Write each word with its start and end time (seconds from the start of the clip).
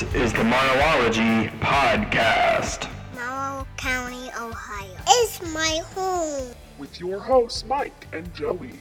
This 0.00 0.14
is 0.14 0.32
the 0.32 0.44
Monology 0.44 1.48
Podcast. 1.60 2.88
Morrow 3.14 3.66
County, 3.76 4.30
Ohio. 4.30 4.96
It's 5.06 5.42
my 5.52 5.82
home. 5.94 6.54
with 6.78 6.98
your 6.98 7.20
hosts, 7.20 7.66
Mike 7.66 8.06
and 8.10 8.32
Joey. 8.32 8.80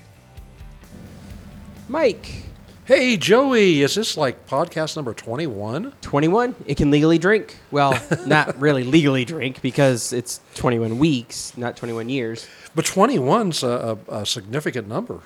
Mike, 1.90 2.44
Hey, 2.86 3.18
Joey, 3.18 3.82
is 3.82 3.96
this 3.96 4.16
like 4.16 4.48
podcast 4.48 4.96
number 4.96 5.14
21? 5.14 5.92
21. 6.00 6.56
It 6.66 6.78
can 6.78 6.90
legally 6.90 7.18
drink. 7.18 7.58
Well, 7.70 8.02
not 8.26 8.58
really 8.58 8.86
legally 8.86 9.26
drink 9.26 9.62
because 9.62 10.14
it's 10.14 10.40
21 10.56 11.00
weeks, 11.00 11.58
not 11.58 11.76
21 11.76 12.08
years. 12.08 12.48
But 12.76 12.86
21's 12.86 13.62
a, 13.64 14.00
a, 14.08 14.20
a 14.20 14.26
significant 14.26 14.88
number. 14.88 15.20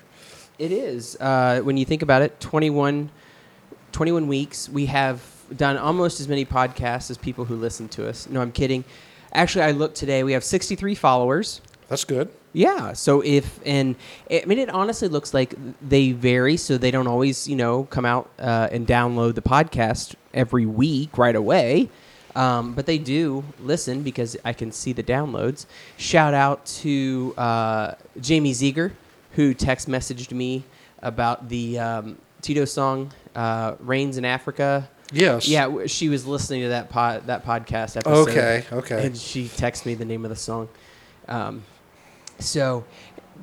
It 0.57 0.71
is. 0.71 1.15
Uh, 1.19 1.61
when 1.61 1.77
you 1.77 1.85
think 1.85 2.01
about 2.01 2.23
it, 2.23 2.39
21, 2.39 3.11
21 3.91 4.27
weeks. 4.27 4.67
We 4.67 4.87
have 4.87 5.32
done 5.55 5.77
almost 5.77 6.19
as 6.19 6.27
many 6.27 6.45
podcasts 6.45 7.09
as 7.09 7.17
people 7.17 7.45
who 7.45 7.55
listen 7.55 7.87
to 7.89 8.07
us. 8.07 8.27
No, 8.29 8.41
I'm 8.41 8.51
kidding. 8.51 8.83
Actually, 9.33 9.65
I 9.65 9.71
looked 9.71 9.95
today. 9.95 10.23
We 10.23 10.33
have 10.33 10.43
63 10.43 10.95
followers. 10.95 11.61
That's 11.87 12.05
good. 12.05 12.29
Yeah. 12.53 12.93
So 12.93 13.21
if 13.21 13.59
and 13.65 13.95
I 14.29 14.43
mean, 14.45 14.59
it 14.59 14.69
honestly 14.69 15.07
looks 15.07 15.33
like 15.33 15.55
they 15.81 16.11
vary, 16.11 16.55
so 16.57 16.77
they 16.77 16.91
don't 16.91 17.07
always, 17.07 17.47
you 17.47 17.55
know, 17.55 17.85
come 17.85 18.05
out 18.05 18.29
uh, 18.39 18.69
and 18.71 18.87
download 18.87 19.35
the 19.35 19.41
podcast 19.41 20.15
every 20.33 20.65
week 20.65 21.17
right 21.17 21.35
away. 21.35 21.89
Um, 22.35 22.73
but 22.73 22.85
they 22.85 22.97
do 22.97 23.43
listen 23.59 24.01
because 24.01 24.37
I 24.43 24.53
can 24.53 24.71
see 24.71 24.93
the 24.93 25.03
downloads. 25.03 25.65
Shout 25.97 26.33
out 26.33 26.65
to 26.65 27.33
uh, 27.37 27.93
Jamie 28.19 28.53
Zeger, 28.53 28.91
who 29.31 29.53
text 29.53 29.87
messaged 29.87 30.31
me 30.31 30.63
about 31.01 31.49
the 31.49 31.77
um, 31.79 32.17
Toto 32.41 32.65
song 32.65 33.11
uh, 33.35 33.75
"Rains 33.79 34.17
in 34.17 34.25
Africa." 34.25 34.89
Yes. 35.13 35.47
Yeah, 35.47 35.65
w- 35.65 35.87
she 35.87 36.09
was 36.09 36.25
listening 36.25 36.63
to 36.63 36.69
that 36.69 36.89
pod 36.89 37.27
that 37.27 37.45
podcast 37.45 37.95
episode. 37.97 38.29
Okay, 38.29 38.65
okay. 38.71 39.05
And 39.07 39.17
she 39.17 39.45
texted 39.45 39.85
me 39.85 39.93
the 39.93 40.05
name 40.05 40.25
of 40.25 40.29
the 40.29 40.35
song. 40.35 40.67
Um, 41.27 41.63
so, 42.39 42.83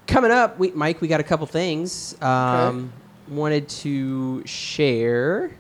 coming 0.06 0.30
up, 0.30 0.58
we, 0.58 0.70
Mike, 0.72 1.00
we 1.00 1.08
got 1.08 1.20
a 1.20 1.24
couple 1.24 1.46
things. 1.46 2.20
Um, 2.22 2.92
Wanted 3.28 3.68
to 3.68 4.44
share. 4.46 5.52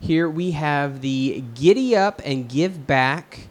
Here 0.00 0.28
we 0.30 0.52
have 0.52 1.02
the 1.02 1.44
Giddy 1.54 1.94
Up 1.94 2.22
and 2.24 2.48
Give 2.48 2.86
Back. 2.86 3.48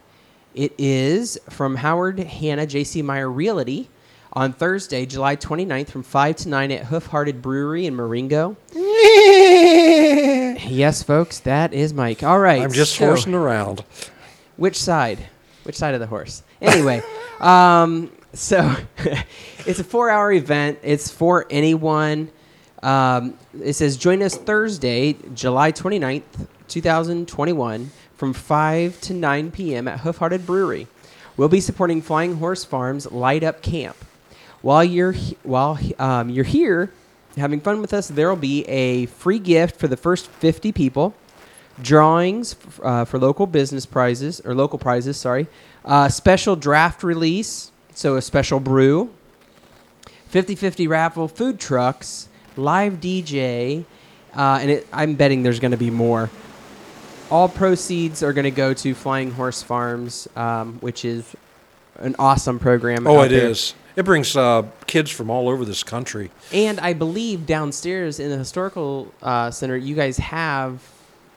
It 0.55 0.73
is 0.79 1.37
from 1.49 1.75
Howard 1.75 2.19
Hanna 2.19 2.65
J.C. 2.65 3.01
Meyer 3.03 3.29
Realty 3.29 3.89
on 4.33 4.51
Thursday, 4.51 5.05
July 5.05 5.35
29th 5.35 5.89
from 5.89 6.01
5 6.03 6.35
to 6.37 6.49
9 6.49 6.71
at 6.71 6.85
Hoof 6.85 7.05
Hearted 7.07 7.41
Brewery 7.41 7.85
in 7.85 7.95
Marengo. 7.95 8.55
yes, 10.69 11.03
folks, 11.03 11.39
that 11.41 11.73
is 11.73 11.93
Mike. 11.93 12.23
All 12.23 12.39
right. 12.39 12.61
I'm 12.61 12.71
just 12.71 12.95
so- 12.95 13.07
horsing 13.07 13.33
around. 13.33 13.83
which 14.57 14.77
side? 14.77 15.19
Which 15.63 15.75
side 15.75 15.93
of 15.93 15.99
the 15.99 16.07
horse? 16.07 16.43
Anyway, 16.61 17.01
um, 17.39 18.11
so 18.33 18.75
it's 19.65 19.79
a 19.79 19.83
four-hour 19.83 20.31
event. 20.31 20.79
It's 20.83 21.09
for 21.11 21.45
anyone. 21.49 22.29
Um, 22.83 23.35
it 23.63 23.73
says 23.73 23.97
join 23.97 24.21
us 24.21 24.35
Thursday, 24.37 25.15
July 25.33 25.71
29th, 25.71 26.21
2021, 26.67 27.91
from 28.15 28.33
5 28.33 29.01
to 29.01 29.13
9 29.13 29.51
p.m. 29.51 29.87
at 29.87 30.01
Hoof 30.01 30.17
Hearted 30.17 30.45
Brewery. 30.45 30.87
We'll 31.35 31.49
be 31.49 31.61
supporting 31.61 32.01
Flying 32.01 32.35
Horse 32.35 32.63
Farms 32.63 33.11
Light 33.11 33.43
Up 33.43 33.61
Camp. 33.61 33.97
While 34.61 34.83
you're 34.83 35.11
he- 35.13 35.37
while 35.43 35.79
um, 35.99 36.29
you're 36.29 36.43
here 36.45 36.91
having 37.37 37.59
fun 37.61 37.81
with 37.81 37.93
us, 37.93 38.07
there 38.07 38.29
will 38.29 38.35
be 38.35 38.63
a 38.67 39.05
free 39.07 39.39
gift 39.39 39.77
for 39.77 39.87
the 39.87 39.97
first 39.97 40.27
50 40.27 40.71
people 40.71 41.13
drawings 41.81 42.55
f- 42.67 42.79
uh, 42.83 43.03
for 43.05 43.19
local 43.19 43.45
business 43.45 43.85
prizes 43.85 44.39
or 44.45 44.55
local 44.55 44.79
prizes 44.79 45.17
sorry 45.17 45.45
uh, 45.83 46.07
special 46.07 46.55
draft 46.55 47.03
release 47.03 47.69
so 47.93 48.15
a 48.15 48.21
special 48.21 48.61
brew 48.61 49.09
50-50 50.31 50.87
raffle 50.87 51.27
food 51.27 51.59
trucks 51.59 52.29
live 52.55 52.93
dj 53.01 53.83
uh, 54.37 54.59
and 54.61 54.71
it, 54.71 54.87
i'm 54.93 55.15
betting 55.15 55.43
there's 55.43 55.59
going 55.59 55.71
to 55.71 55.77
be 55.77 55.89
more 55.89 56.29
all 57.29 57.49
proceeds 57.49 58.23
are 58.23 58.31
going 58.31 58.45
to 58.45 58.51
go 58.51 58.73
to 58.73 58.93
flying 58.95 59.31
horse 59.31 59.61
farms 59.61 60.29
um, 60.37 60.75
which 60.79 61.03
is 61.03 61.35
an 61.97 62.15
awesome 62.19 62.57
program 62.57 63.05
Oh, 63.05 63.21
it 63.23 63.29
there. 63.29 63.49
is. 63.49 63.73
It 63.95 64.03
brings 64.03 64.35
uh, 64.35 64.63
kids 64.87 65.09
from 65.11 65.29
all 65.29 65.47
over 65.49 65.63
this 65.65 65.83
country. 65.83 66.31
And 66.51 66.79
I 66.79 66.93
believe 66.93 67.45
downstairs 67.45 68.19
in 68.19 68.29
the 68.29 68.37
historical 68.37 69.11
uh, 69.21 69.51
center, 69.51 69.77
you 69.77 69.95
guys 69.95 70.17
have 70.17 70.81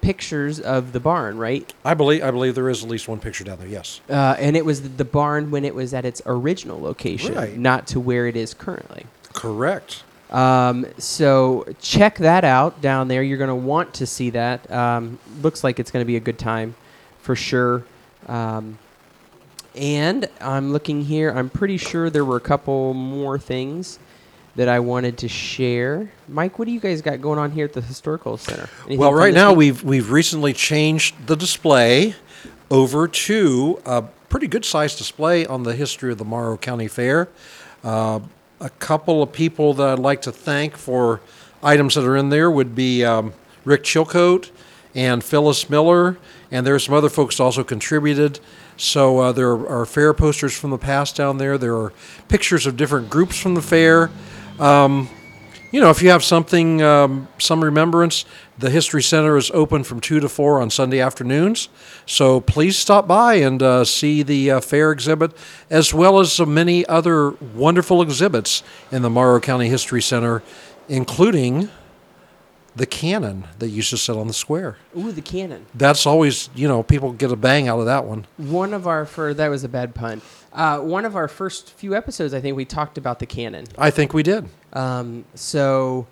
pictures 0.01 0.61
of 0.61 0.93
the 0.93 1.01
barn, 1.01 1.39
right? 1.39 1.73
I 1.85 1.95
believe 1.95 2.23
I 2.23 2.31
believe 2.31 2.55
there 2.55 2.69
is 2.69 2.85
at 2.85 2.91
least 2.91 3.09
one 3.09 3.19
picture 3.21 3.45
down 3.45 3.59
there. 3.59 3.69
Yes. 3.69 4.01
Uh, 4.09 4.37
and 4.39 4.57
it 4.57 4.65
was 4.65 4.97
the 4.97 5.05
barn 5.05 5.51
when 5.51 5.65
it 5.65 5.75
was 5.75 5.93
at 5.95 6.05
its 6.05 6.23
original 6.27 6.81
location, 6.81 7.35
Right. 7.35 7.57
not 7.57 7.87
to 7.89 8.01
where 8.01 8.27
it 8.27 8.37
is 8.37 8.55
currently. 8.55 9.07
Correct. 9.33 10.03
Um, 10.31 10.87
so 10.99 11.67
check 11.81 12.19
that 12.19 12.45
out 12.45 12.81
down 12.81 13.09
there. 13.09 13.23
You're 13.23 13.39
going 13.39 13.49
to 13.49 13.55
want 13.55 13.95
to 13.95 14.07
see 14.07 14.31
that. 14.31 14.71
Um, 14.71 15.19
looks 15.43 15.65
like 15.65 15.79
it's 15.81 15.91
going 15.91 16.03
to 16.03 16.07
be 16.07 16.17
a 16.17 16.21
good 16.21 16.39
time 16.39 16.75
for 17.21 17.35
sure. 17.35 17.83
Um, 18.27 18.79
and 19.75 20.29
I'm 20.41 20.73
looking 20.73 21.03
here. 21.03 21.31
I'm 21.31 21.51
pretty 21.51 21.77
sure 21.77 22.11
there 22.11 22.25
were 22.25 22.37
a 22.37 22.41
couple 22.41 22.95
more 22.95 23.39
things 23.39 23.99
that 24.57 24.69
I 24.69 24.81
wanted 24.81 25.19
to 25.19 25.29
share. 25.29 26.11
Mike, 26.29 26.59
what 26.59 26.67
do 26.67 26.73
you 26.73 26.81
guys 26.81 27.01
got 27.01 27.21
going 27.21 27.39
on 27.39 27.53
here 27.53 27.65
at 27.65 27.73
the 27.73 27.81
historical 27.81 28.37
center? 28.37 28.69
Anything 28.81 28.99
well, 28.99 29.15
right 29.15 29.33
now 29.33 29.51
week? 29.51 29.59
we've 29.59 29.85
we've 29.85 30.11
recently 30.11 30.53
changed 30.53 31.27
the 31.27 31.37
display 31.37 32.15
over 32.71 33.07
to 33.09 33.81
a 33.87 34.03
pretty 34.29 34.47
good 34.47 34.65
sized 34.65 34.99
display 34.99 35.47
on 35.47 35.63
the 35.63 35.75
history 35.75 36.13
of 36.13 36.19
the 36.19 36.25
Morrow 36.25 36.57
County 36.57 36.89
Fair. 36.89 37.29
Uh, 37.85 38.21
a 38.61 38.71
couple 38.71 39.23
of 39.23 39.33
people 39.33 39.75
that 39.75 39.89
I'd 39.89 39.99
like 39.99 40.23
to 40.23 40.33
thank 40.33 40.77
for 40.77 41.21
items 41.63 41.95
that 41.95 42.05
are 42.05 42.17
in 42.17 42.29
there 42.29 42.51
would 42.51 42.75
be 42.75 43.05
um, 43.05 43.33
Rick 43.65 43.85
Chilcote 43.85 44.51
and 44.99 45.23
Phyllis 45.23 45.71
Miller, 45.71 46.19
and 46.51 46.67
there 46.67 46.75
are 46.75 46.79
some 46.81 46.93
other 46.93 47.09
folks 47.09 47.39
also 47.39 47.63
contributed. 47.63 48.41
So 48.77 49.19
uh, 49.19 49.33
there 49.33 49.53
are 49.53 49.87
fair 49.87 50.13
posters 50.13 50.59
from 50.59 50.71
the 50.71 50.79
past 50.79 51.15
down 51.15 51.39
there. 51.39 51.57
There 51.57 51.77
are 51.77 51.93
pictures 52.27 52.67
of 52.67 52.77
different 52.77 53.09
groups 53.09 53.39
from 53.39 53.55
the 53.55 53.63
fair. 53.63 54.11
Um, 54.59 55.09
you 55.71 55.81
know, 55.81 55.91
if 55.91 56.03
you 56.03 56.11
have 56.11 56.25
something, 56.25 56.83
um, 56.83 57.29
some 57.39 57.63
remembrance, 57.63 58.25
the 58.59 58.71
History 58.71 59.01
Center 59.01 59.37
is 59.37 59.53
open 59.53 59.85
from 59.85 60.01
2 60.01 60.19
to 60.19 60.29
4 60.29 60.61
on 60.61 60.69
Sunday 60.69 60.99
afternoons. 60.99 61.69
So 62.05 62.41
please 62.41 62.77
stop 62.77 63.07
by 63.07 63.35
and 63.35 63.63
uh, 63.63 63.85
see 63.85 64.25
the 64.25 64.51
uh, 64.51 64.61
fair 64.61 64.91
exhibit, 64.91 65.31
as 65.71 65.95
well 65.95 66.19
as 66.19 66.41
many 66.41 66.85
other 66.87 67.31
wonderful 67.55 68.03
exhibits 68.03 68.65
in 68.91 69.03
the 69.03 69.11
Morrow 69.11 69.39
County 69.39 69.69
History 69.69 70.03
Center, 70.03 70.43
including 70.89 71.71
the 72.79 72.87
cannon 72.87 73.47
that 73.59 73.69
used 73.69 73.91
to 73.91 73.99
sit 73.99 74.17
on 74.17 74.27
the 74.27 74.33
square. 74.33 74.77
Ooh, 74.97 75.13
the 75.13 75.21
cannon. 75.21 75.67
That's 75.75 76.07
always, 76.07 76.49
you 76.55 76.67
know, 76.67 76.83
people 76.83 77.13
get 77.13 77.31
a 77.31 77.37
bang 77.37 77.69
out 77.69 77.79
of 77.79 77.87
that 77.87 78.05
one. 78.05 78.27
One 78.37 78.73
of 78.73 78.87
our 78.87 79.05
for 79.05 79.35
that 79.35 79.49
was 79.49 79.65
a 79.65 79.69
bad 79.69 79.95
pun. 79.95 80.23
Uh, 80.53 80.79
one 80.81 81.05
of 81.05 81.15
our 81.15 81.29
first 81.29 81.73
few 81.73 81.95
episodes, 81.95 82.33
I 82.33 82.41
think 82.41 82.57
we 82.57 82.65
talked 82.65 82.97
about 82.97 83.19
the 83.19 83.27
cannon. 83.27 83.67
I 83.77 83.91
think 83.91 84.15
we 84.15 84.23
did. 84.23 84.49
Um, 84.73 85.25
so, 85.35 86.07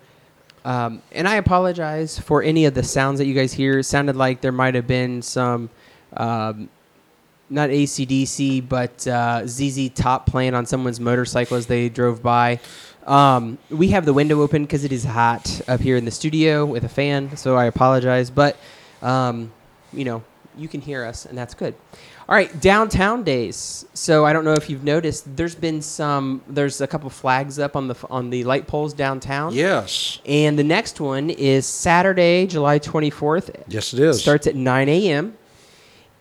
um, 0.63 1.01
and 1.11 1.27
I 1.27 1.35
apologize 1.35 2.19
for 2.19 2.43
any 2.43 2.65
of 2.65 2.73
the 2.73 2.83
sounds 2.83 3.19
that 3.19 3.25
you 3.25 3.33
guys 3.33 3.53
hear. 3.53 3.79
It 3.79 3.85
sounded 3.85 4.15
like 4.15 4.41
there 4.41 4.51
might 4.51 4.75
have 4.75 4.87
been 4.87 5.21
some, 5.21 5.69
um, 6.15 6.69
not 7.49 7.69
ACDC, 7.69 8.67
but 8.67 9.07
uh, 9.07 9.47
ZZ 9.47 9.89
Top 9.89 10.25
playing 10.25 10.53
on 10.53 10.65
someone's 10.65 10.99
motorcycle 10.99 11.57
as 11.57 11.65
they 11.67 11.89
drove 11.89 12.21
by. 12.21 12.59
Um, 13.07 13.57
we 13.69 13.89
have 13.89 14.05
the 14.05 14.13
window 14.13 14.41
open 14.41 14.63
because 14.63 14.83
it 14.83 14.91
is 14.91 15.05
hot 15.05 15.61
up 15.67 15.79
here 15.79 15.95
in 15.95 16.05
the 16.05 16.11
studio 16.11 16.65
with 16.65 16.83
a 16.83 16.89
fan, 16.89 17.37
so 17.37 17.55
I 17.55 17.65
apologize. 17.65 18.29
But, 18.29 18.57
um, 19.01 19.51
you 19.93 20.03
know, 20.03 20.23
you 20.57 20.67
can 20.67 20.81
hear 20.81 21.05
us, 21.05 21.25
and 21.25 21.37
that's 21.37 21.53
good. 21.53 21.73
All 22.27 22.35
right, 22.35 22.59
downtown 22.59 23.23
days. 23.23 23.85
So 23.93 24.25
I 24.25 24.33
don't 24.33 24.43
know 24.43 24.53
if 24.53 24.69
you've 24.69 24.83
noticed. 24.83 25.37
There's 25.37 25.55
been 25.55 25.81
some. 25.81 26.41
There's 26.49 26.81
a 26.81 26.87
couple 26.87 27.09
flags 27.09 27.57
up 27.57 27.77
on 27.77 27.87
the 27.87 27.95
on 28.09 28.29
the 28.29 28.43
light 28.43 28.67
poles 28.67 28.93
downtown. 28.93 29.53
Yes. 29.53 30.19
And 30.25 30.59
the 30.59 30.63
next 30.63 30.99
one 30.99 31.29
is 31.29 31.65
Saturday, 31.65 32.45
July 32.45 32.79
24th. 32.79 33.63
Yes, 33.69 33.93
it 33.93 33.99
is. 33.99 34.21
Starts 34.21 34.45
at 34.45 34.55
9 34.55 34.89
a.m. 34.89 35.37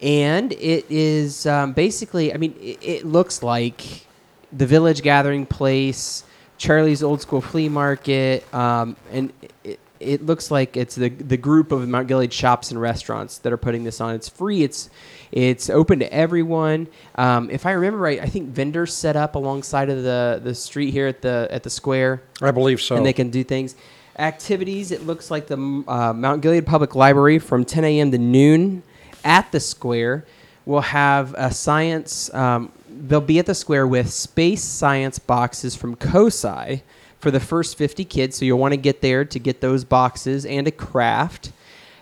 And 0.00 0.52
it 0.52 0.84
is 0.90 1.46
um, 1.46 1.72
basically, 1.72 2.32
I 2.32 2.36
mean, 2.36 2.54
it, 2.60 2.78
it 2.82 3.06
looks 3.06 3.42
like 3.42 4.06
the 4.52 4.66
Village 4.66 5.02
Gathering 5.02 5.46
Place, 5.46 6.22
Charlie's 6.58 7.02
Old 7.02 7.20
School 7.20 7.40
Flea 7.40 7.68
Market, 7.68 8.52
um, 8.54 8.96
and 9.12 9.32
it, 9.64 9.78
it 10.00 10.26
looks 10.26 10.50
like 10.50 10.76
it's 10.76 10.94
the 10.94 11.08
the 11.08 11.36
group 11.36 11.72
of 11.72 11.86
Mount 11.88 12.08
Gilead 12.08 12.32
shops 12.32 12.70
and 12.70 12.80
restaurants 12.80 13.38
that 13.38 13.52
are 13.52 13.56
putting 13.56 13.84
this 13.84 14.00
on. 14.00 14.14
It's 14.14 14.28
free. 14.28 14.62
It's 14.62 14.90
it's 15.32 15.68
open 15.70 15.98
to 16.00 16.12
everyone. 16.12 16.88
Um, 17.14 17.50
if 17.50 17.66
I 17.66 17.72
remember 17.72 17.98
right, 17.98 18.20
I 18.20 18.26
think 18.26 18.48
vendors 18.50 18.94
set 18.94 19.16
up 19.16 19.34
alongside 19.34 19.88
of 19.90 20.02
the 20.02 20.40
the 20.42 20.54
street 20.54 20.92
here 20.92 21.06
at 21.06 21.22
the 21.22 21.48
at 21.50 21.62
the 21.62 21.70
square 21.70 22.22
I 22.40 22.50
believe 22.50 22.80
so. 22.80 22.96
and 22.96 23.04
they 23.06 23.12
can 23.12 23.30
do 23.30 23.42
things. 23.44 23.74
activities, 24.18 24.92
it 24.92 25.06
looks 25.06 25.30
like 25.30 25.46
the 25.46 25.84
uh, 25.88 26.12
Mount 26.14 26.42
Gilead 26.42 26.66
Public 26.66 26.94
Library 26.94 27.38
from 27.38 27.64
10 27.64 27.84
a.m. 27.84 28.10
to 28.12 28.18
noon 28.18 28.82
at 29.24 29.50
the 29.52 29.60
square 29.60 30.24
will 30.64 30.80
have 30.80 31.34
a 31.38 31.52
science. 31.52 32.32
Um, 32.34 32.72
they'll 32.96 33.20
be 33.20 33.38
at 33.38 33.46
the 33.46 33.54
square 33.54 33.86
with 33.86 34.10
space 34.10 34.62
science 34.62 35.18
boxes 35.18 35.76
from 35.76 35.96
COSI 35.96 36.82
for 37.18 37.30
the 37.30 37.40
first 37.40 37.76
50 37.76 38.04
kids. 38.04 38.36
So 38.36 38.44
you'll 38.44 38.58
want 38.58 38.72
to 38.72 38.78
get 38.78 39.00
there 39.00 39.24
to 39.24 39.38
get 39.38 39.60
those 39.60 39.84
boxes 39.84 40.46
and 40.46 40.66
a 40.66 40.70
craft. 40.70 41.52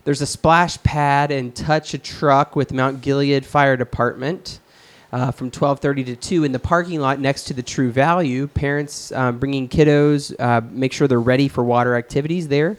There's 0.04 0.20
a 0.20 0.26
splash 0.26 0.82
pad 0.82 1.30
and 1.30 1.54
touch 1.54 1.94
a 1.94 1.98
truck 1.98 2.54
with 2.56 2.72
Mount 2.72 3.00
Gilead 3.00 3.46
Fire 3.46 3.76
Department 3.76 4.60
uh, 5.12 5.30
from 5.30 5.50
12:30 5.50 6.06
to 6.06 6.16
2 6.16 6.44
in 6.44 6.52
the 6.52 6.58
parking 6.58 7.00
lot 7.00 7.20
next 7.20 7.44
to 7.44 7.54
the 7.54 7.62
True 7.62 7.90
Value. 7.90 8.46
Parents 8.48 9.12
uh, 9.12 9.32
bringing 9.32 9.68
kiddos, 9.68 10.34
uh, 10.38 10.60
make 10.70 10.92
sure 10.92 11.08
they're 11.08 11.20
ready 11.20 11.48
for 11.48 11.64
water 11.64 11.94
activities 11.96 12.48
there, 12.48 12.76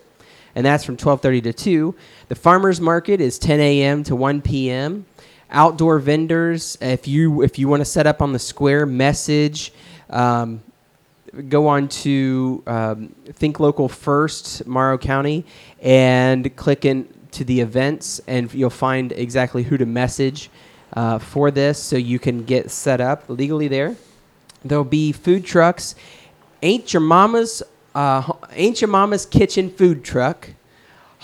and 0.54 0.66
that's 0.66 0.84
from 0.84 0.98
12:30 0.98 1.44
to 1.44 1.54
2. 1.54 1.96
The 2.28 2.36
farmers 2.36 2.80
market 2.80 3.22
is 3.22 3.40
10 3.40 3.60
a.m. 3.60 4.04
to 4.04 4.16
1 4.16 4.42
p.m. 4.42 5.06
Outdoor 5.56 6.00
vendors, 6.00 6.78
if 6.82 7.08
you 7.08 7.42
if 7.42 7.58
you 7.58 7.70
want 7.70 7.80
to 7.80 7.86
set 7.86 8.06
up 8.06 8.22
on 8.22 8.34
the 8.34 8.40
square, 8.40 8.86
message. 8.86 9.72
Um, 10.10 10.62
go 11.48 11.68
on 11.68 11.88
to 11.88 12.62
um, 12.68 13.16
Think 13.32 13.62
Local 13.62 13.88
First, 13.88 14.68
Morrow 14.68 14.98
County, 14.98 15.46
and 15.82 16.54
click 16.58 16.84
into 16.84 17.46
the 17.46 17.62
events, 17.62 18.20
and 18.28 18.54
you'll 18.54 18.70
find 18.70 19.14
exactly 19.14 19.64
who 19.64 19.78
to 19.78 19.86
message 19.86 20.50
uh, 20.94 21.20
for 21.20 21.52
this 21.52 21.82
so 21.82 21.96
you 21.96 22.20
can 22.20 22.44
get 22.44 22.70
set 22.70 23.00
up 23.00 23.24
legally 23.30 23.70
there. 23.70 23.96
There'll 24.66 24.84
be 24.84 25.14
food 25.14 25.46
trucks. 25.46 25.96
Ain't 26.62 26.94
Your 26.94 27.02
Mama's, 27.02 27.64
uh, 27.94 28.30
Ain't 28.52 28.82
Your 28.82 28.90
Mama's 28.90 29.26
Kitchen 29.26 29.70
food 29.70 30.04
truck, 30.04 30.50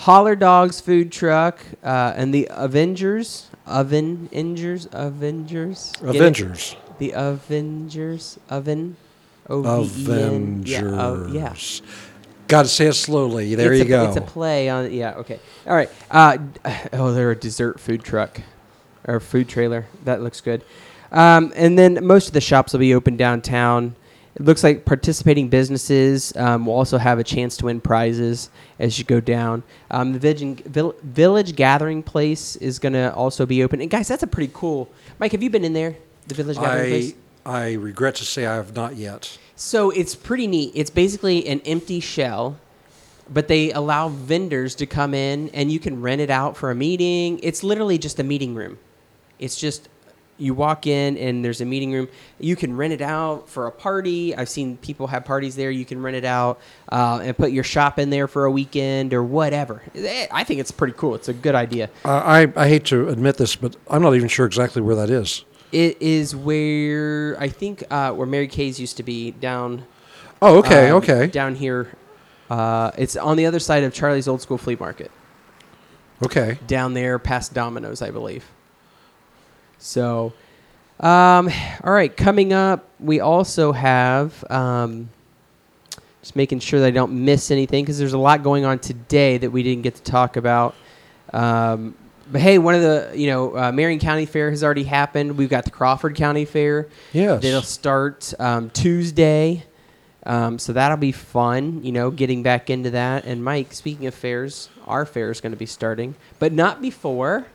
Holler 0.01 0.35
Dogs 0.35 0.81
food 0.81 1.11
truck, 1.11 1.59
uh, 1.83 2.13
and 2.15 2.33
the 2.33 2.47
Avengers. 2.49 3.47
Oven 3.67 4.27
Avengers, 4.33 4.87
Avengers, 4.91 5.93
Get 6.01 6.09
it? 6.09 6.15
Avengers. 6.15 6.75
The 6.97 7.11
Avengers, 7.15 8.39
Oven, 8.49 8.97
O 9.47 9.83
V 9.83 10.11
E 10.11 10.13
N. 10.13 10.17
Avengers. 10.17 10.69
Yeah, 10.71 10.81
oh, 10.83 11.27
yeah. 11.31 11.53
Got 12.47 12.63
to 12.63 12.67
say 12.67 12.87
it 12.87 12.93
slowly. 12.93 13.53
There 13.55 13.71
it's 13.71 13.79
you 13.79 13.85
a, 13.85 13.87
go. 13.87 14.07
It's 14.07 14.17
a 14.17 14.21
play 14.21 14.69
on. 14.69 14.91
Yeah. 14.91 15.13
Okay. 15.13 15.39
All 15.67 15.75
right. 15.75 15.89
Uh, 16.09 16.39
oh, 16.93 17.13
they're 17.13 17.31
a 17.31 17.35
dessert 17.35 17.79
food 17.79 18.03
truck 18.03 18.41
or 19.07 19.19
food 19.19 19.47
trailer. 19.47 19.85
That 20.03 20.21
looks 20.21 20.41
good. 20.41 20.63
Um, 21.11 21.53
and 21.55 21.77
then 21.77 22.05
most 22.05 22.27
of 22.27 22.33
the 22.33 22.41
shops 22.41 22.73
will 22.73 22.79
be 22.79 22.93
open 22.93 23.17
downtown. 23.17 23.95
It 24.35 24.43
looks 24.43 24.63
like 24.63 24.85
participating 24.85 25.49
businesses 25.49 26.35
um, 26.37 26.65
will 26.65 26.73
also 26.73 26.97
have 26.97 27.19
a 27.19 27.23
chance 27.23 27.57
to 27.57 27.65
win 27.65 27.81
prizes 27.81 28.49
as 28.79 28.97
you 28.97 29.03
go 29.03 29.19
down. 29.19 29.63
Um, 29.89 30.13
the 30.13 30.19
village, 30.19 30.63
Vill- 30.63 30.95
village 31.03 31.55
Gathering 31.55 32.01
Place 32.01 32.55
is 32.55 32.79
going 32.79 32.93
to 32.93 33.13
also 33.13 33.45
be 33.45 33.61
open. 33.63 33.81
And 33.81 33.89
guys, 33.89 34.07
that's 34.07 34.23
a 34.23 34.27
pretty 34.27 34.51
cool. 34.53 34.89
Mike, 35.19 35.33
have 35.33 35.43
you 35.43 35.49
been 35.49 35.65
in 35.65 35.73
there? 35.73 35.97
The 36.27 36.35
Village 36.35 36.57
Gathering 36.57 36.89
Place. 36.89 37.13
I 37.13 37.15
I 37.43 37.73
regret 37.73 38.15
to 38.15 38.25
say 38.25 38.45
I 38.45 38.55
have 38.55 38.75
not 38.75 38.95
yet. 38.95 39.37
So 39.55 39.89
it's 39.89 40.15
pretty 40.15 40.47
neat. 40.47 40.71
It's 40.75 40.89
basically 40.89 41.47
an 41.47 41.59
empty 41.65 41.99
shell, 41.99 42.57
but 43.29 43.47
they 43.47 43.71
allow 43.71 44.09
vendors 44.09 44.75
to 44.75 44.85
come 44.85 45.13
in 45.13 45.49
and 45.49 45.71
you 45.71 45.79
can 45.79 46.01
rent 46.01 46.21
it 46.21 46.29
out 46.29 46.55
for 46.55 46.71
a 46.71 46.75
meeting. 46.75 47.39
It's 47.43 47.63
literally 47.63 47.97
just 47.97 48.19
a 48.19 48.23
meeting 48.23 48.55
room. 48.55 48.77
It's 49.39 49.55
just 49.55 49.89
you 50.37 50.53
walk 50.53 50.87
in 50.87 51.17
and 51.17 51.45
there's 51.45 51.61
a 51.61 51.65
meeting 51.65 51.91
room. 51.91 52.07
You 52.39 52.55
can 52.55 52.75
rent 52.75 52.93
it 52.93 53.01
out 53.01 53.47
for 53.47 53.67
a 53.67 53.71
party. 53.71 54.35
I've 54.35 54.49
seen 54.49 54.77
people 54.77 55.07
have 55.07 55.23
parties 55.25 55.55
there. 55.55 55.69
You 55.71 55.85
can 55.85 56.01
rent 56.01 56.17
it 56.17 56.25
out 56.25 56.59
uh, 56.91 57.19
and 57.21 57.37
put 57.37 57.51
your 57.51 57.63
shop 57.63 57.99
in 57.99 58.09
there 58.09 58.27
for 58.27 58.45
a 58.45 58.51
weekend 58.51 59.13
or 59.13 59.23
whatever. 59.23 59.83
Eh, 59.93 60.27
I 60.31 60.43
think 60.43 60.59
it's 60.59 60.71
pretty 60.71 60.93
cool. 60.97 61.15
It's 61.15 61.29
a 61.29 61.33
good 61.33 61.55
idea. 61.55 61.89
Uh, 62.03 62.21
I 62.23 62.53
I 62.55 62.67
hate 62.67 62.85
to 62.85 63.09
admit 63.09 63.37
this, 63.37 63.55
but 63.55 63.75
I'm 63.89 64.01
not 64.01 64.15
even 64.15 64.27
sure 64.27 64.45
exactly 64.45 64.81
where 64.81 64.95
that 64.95 65.09
is. 65.09 65.45
It 65.71 66.01
is 66.01 66.35
where 66.35 67.37
I 67.39 67.47
think 67.47 67.83
uh, 67.89 68.11
where 68.11 68.27
Mary 68.27 68.47
Kay's 68.47 68.79
used 68.79 68.97
to 68.97 69.03
be 69.03 69.31
down 69.31 69.85
Oh, 70.41 70.57
okay, 70.57 70.89
um, 70.89 70.97
okay, 70.97 71.27
Down 71.27 71.53
here, 71.53 71.95
uh, 72.49 72.89
it's 72.97 73.15
on 73.15 73.37
the 73.37 73.45
other 73.45 73.59
side 73.59 73.83
of 73.83 73.93
Charlie's 73.93 74.27
Old 74.27 74.41
School 74.41 74.57
Flea 74.57 74.75
Market. 74.75 75.11
okay. 76.25 76.57
Down 76.65 76.95
there, 76.95 77.19
past 77.19 77.53
Domino's, 77.53 78.01
I 78.01 78.09
believe. 78.09 78.45
So, 79.81 80.33
um, 80.99 81.49
all 81.83 81.91
right. 81.91 82.15
Coming 82.15 82.53
up, 82.53 82.87
we 82.99 83.19
also 83.19 83.71
have 83.71 84.43
um, 84.49 85.09
just 86.21 86.35
making 86.35 86.59
sure 86.59 86.79
that 86.79 86.87
I 86.87 86.91
don't 86.91 87.25
miss 87.25 87.51
anything 87.51 87.83
because 87.83 87.97
there's 87.97 88.13
a 88.13 88.17
lot 88.17 88.43
going 88.43 88.63
on 88.63 88.79
today 88.79 89.37
that 89.39 89.49
we 89.49 89.63
didn't 89.63 89.81
get 89.81 89.95
to 89.95 90.03
talk 90.03 90.37
about. 90.37 90.75
Um, 91.33 91.95
but 92.31 92.41
hey, 92.41 92.59
one 92.59 92.75
of 92.75 92.81
the 92.81 93.11
you 93.15 93.27
know 93.27 93.57
uh, 93.57 93.71
Marion 93.71 93.99
County 93.99 94.25
Fair 94.25 94.51
has 94.51 94.63
already 94.63 94.83
happened. 94.83 95.37
We've 95.37 95.49
got 95.49 95.65
the 95.65 95.71
Crawford 95.71 96.15
County 96.15 96.45
Fair. 96.45 96.87
Yes. 97.11 97.41
That'll 97.41 97.61
start 97.61 98.33
um, 98.39 98.69
Tuesday. 98.69 99.63
Um, 100.23 100.59
so 100.59 100.73
that'll 100.73 100.97
be 100.97 101.11
fun, 101.11 101.83
you 101.83 101.91
know, 101.91 102.11
getting 102.11 102.43
back 102.43 102.69
into 102.69 102.91
that. 102.91 103.25
And 103.25 103.43
Mike, 103.43 103.73
speaking 103.73 104.05
of 104.05 104.13
fairs, 104.13 104.69
our 104.85 105.03
fair 105.03 105.31
is 105.31 105.41
going 105.41 105.51
to 105.51 105.57
be 105.57 105.65
starting, 105.65 106.13
but 106.37 106.53
not 106.53 106.79
before 106.79 107.47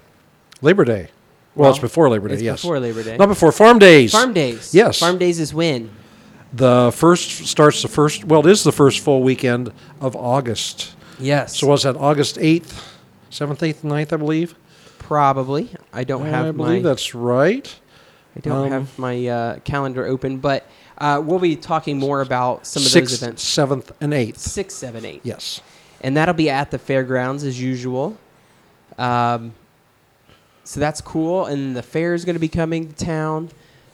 Labor 0.62 0.84
Day. 0.84 1.08
Well, 1.56 1.70
it's 1.70 1.78
before 1.78 2.08
Labor 2.10 2.28
Day. 2.28 2.34
it's 2.34 2.42
yes. 2.42 2.60
before 2.60 2.78
Labor 2.78 3.02
Day. 3.02 3.16
Not 3.16 3.28
before 3.28 3.50
Farm 3.50 3.78
Days. 3.78 4.12
Farm 4.12 4.32
Days. 4.32 4.74
Yes. 4.74 4.98
Farm 4.98 5.18
Days 5.18 5.40
is 5.40 5.52
when? 5.54 5.90
The 6.52 6.92
first 6.94 7.46
starts 7.46 7.82
the 7.82 7.88
first. 7.88 8.24
Well, 8.24 8.46
it 8.46 8.50
is 8.50 8.62
the 8.62 8.72
first 8.72 9.00
full 9.00 9.22
weekend 9.22 9.72
of 10.00 10.14
August. 10.14 10.94
Yes. 11.18 11.56
So 11.58 11.66
was 11.66 11.82
that 11.84 11.96
August 11.96 12.38
eighth, 12.38 12.96
seventh, 13.30 13.62
eighth, 13.62 13.82
9th, 13.82 14.12
I 14.12 14.16
believe. 14.16 14.54
Probably. 14.98 15.70
I 15.92 16.04
don't 16.04 16.26
have 16.26 16.46
I 16.46 16.50
believe 16.52 16.82
my 16.82 16.88
that's 16.88 17.14
right. 17.14 17.74
I 18.36 18.40
don't 18.40 18.66
um, 18.66 18.70
have 18.72 18.98
my 18.98 19.26
uh, 19.26 19.58
calendar 19.60 20.04
open, 20.04 20.38
but 20.38 20.66
uh, 20.98 21.22
we'll 21.24 21.38
be 21.38 21.56
talking 21.56 21.98
more 21.98 22.20
about 22.20 22.66
some 22.66 22.82
of 22.82 22.88
Sixth, 22.88 23.12
those 23.12 23.22
events. 23.22 23.42
seventh, 23.42 23.92
and 24.00 24.12
eighth. 24.12 24.38
Six, 24.38 24.74
seven, 24.74 25.04
eight. 25.06 25.20
Yes. 25.24 25.62
and 26.02 26.16
that'll 26.16 26.34
be 26.34 26.50
at 26.50 26.70
the 26.70 26.78
fairgrounds 26.78 27.44
as 27.44 27.60
usual. 27.60 28.18
Um, 28.98 29.54
so 30.66 30.80
that's 30.80 31.00
cool, 31.00 31.46
and 31.46 31.76
the 31.76 31.82
fair 31.82 32.12
is 32.14 32.24
going 32.24 32.34
to 32.34 32.40
be 32.40 32.48
coming 32.48 32.92
to 32.92 33.04
town. 33.04 33.50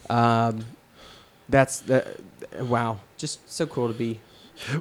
Um, 0.09 0.65
that's 1.49 1.81
the 1.81 2.17
wow, 2.61 3.01
just 3.19 3.51
so 3.51 3.67
cool 3.67 3.89
to 3.89 3.95
be. 3.95 4.21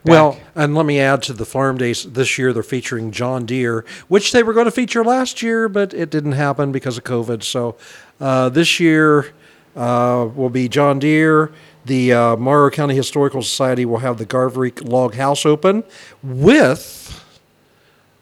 Well, 0.06 0.40
and 0.56 0.76
let 0.76 0.86
me 0.86 1.00
add 1.00 1.24
to 1.24 1.34
the 1.34 1.46
farm 1.46 1.78
days 1.78 2.04
this 2.04 2.38
year. 2.38 2.54
They're 2.54 2.64
featuring 2.64 3.12
John 3.12 3.46
Deere, 3.46 3.84
which 4.08 4.32
they 4.32 4.44
were 4.44 4.54
going 4.54 4.66
to 4.66 4.72
feature 4.72 5.04
last 5.04 5.42
year, 5.42 5.68
but 5.68 5.94
it 5.94 6.10
didn't 6.10 6.34
happen 6.34 6.72
because 6.72 6.98
of 6.98 7.04
COVID. 7.04 7.44
So 7.44 7.76
uh, 8.20 8.50
this 8.50 8.80
year 8.80 9.34
uh, 9.76 10.30
will 10.34 10.50
be 10.50 10.70
John 10.70 11.00
Deere. 11.00 11.52
The 11.86 12.14
uh, 12.14 12.36
Morrow 12.36 12.70
County 12.70 12.96
Historical 12.96 13.42
Society 13.42 13.86
will 13.86 14.00
have 14.00 14.18
the 14.18 14.26
Garverick 14.26 14.88
Log 14.88 15.16
House 15.16 15.46
open 15.46 15.84
with 16.22 17.26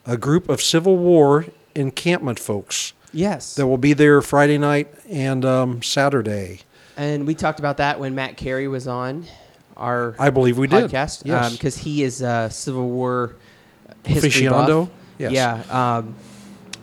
a 0.06 0.16
group 0.16 0.48
of 0.48 0.62
Civil 0.62 0.98
War 0.98 1.46
encampment 1.76 2.40
folks 2.40 2.94
yes, 3.14 3.56
that 3.56 3.68
will 3.68 3.78
be 3.78 3.94
there 3.94 4.22
Friday 4.22 4.58
night 4.58 4.94
and 5.10 5.44
um, 5.46 5.82
Saturday. 5.82 6.62
and 6.98 7.26
we 7.28 7.34
talked 7.36 7.60
about 7.60 7.78
that 7.78 8.00
when 8.00 8.16
Matt 8.16 8.38
Carey 8.38 8.68
was 8.68 8.88
on 8.88 9.26
our 9.78 10.16
I 10.20 10.30
believe 10.30 10.58
we 10.58 10.68
did. 10.68 10.90
podcast 10.92 11.24
Yes. 11.26 11.52
because 11.54 11.78
he 11.78 12.04
is 12.04 12.22
a 12.22 12.50
Civil 12.52 12.90
War 12.90 13.36
history 14.04 14.44
Aficionado? 14.46 14.86
buff. 14.88 14.90
Yes. 15.18 15.32
Yeah, 15.34 15.98
um, 15.98 16.16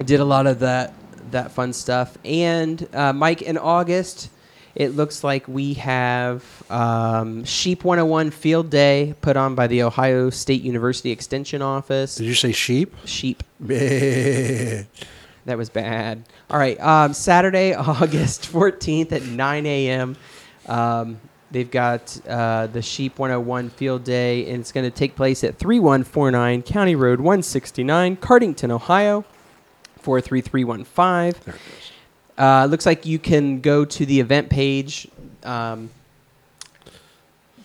did 0.04 0.20
a 0.20 0.24
lot 0.24 0.46
of 0.46 0.60
that 0.60 0.94
that 1.30 1.50
fun 1.52 1.72
stuff. 1.72 2.16
And 2.24 2.86
uh, 2.94 3.12
Mike, 3.12 3.42
in 3.42 3.58
August, 3.58 4.30
it 4.74 4.90
looks 4.94 5.24
like 5.24 5.48
we 5.48 5.74
have 5.74 6.44
um, 6.70 7.44
Sheep 7.44 7.82
101 7.82 8.30
Field 8.30 8.70
Day 8.70 9.14
put 9.22 9.36
on 9.36 9.54
by 9.54 9.66
the 9.66 9.82
Ohio 9.82 10.30
State 10.30 10.62
University 10.62 11.10
Extension 11.10 11.62
Office. 11.62 12.14
Did 12.16 12.26
you 12.26 12.34
say 12.34 12.52
sheep? 12.52 12.94
Sheep. 13.06 13.42
That 15.46 15.56
was 15.56 15.70
bad. 15.70 16.24
All 16.50 16.58
right. 16.58 16.78
Um, 16.80 17.12
Saturday, 17.14 17.72
August 17.74 18.52
14th 18.52 19.12
at 19.12 19.22
9 19.22 19.66
a.m. 19.66 20.16
Um, 20.66 21.20
they've 21.52 21.70
got 21.70 22.20
uh, 22.28 22.66
the 22.66 22.82
Sheep 22.82 23.18
101 23.18 23.70
Field 23.70 24.02
Day, 24.02 24.50
and 24.50 24.60
it's 24.60 24.72
going 24.72 24.84
to 24.84 24.90
take 24.96 25.14
place 25.14 25.44
at 25.44 25.56
3149 25.56 26.62
County 26.62 26.96
Road 26.96 27.20
169, 27.20 28.16
Cardington, 28.16 28.70
Ohio, 28.70 29.24
43315. 30.00 31.40
There 31.44 31.54
it 31.54 31.60
is. 31.78 31.92
Uh, 32.36 32.66
looks 32.66 32.84
like 32.84 33.06
you 33.06 33.18
can 33.20 33.60
go 33.60 33.84
to 33.84 34.04
the 34.04 34.20
event 34.20 34.50
page, 34.50 35.08
um, 35.44 35.88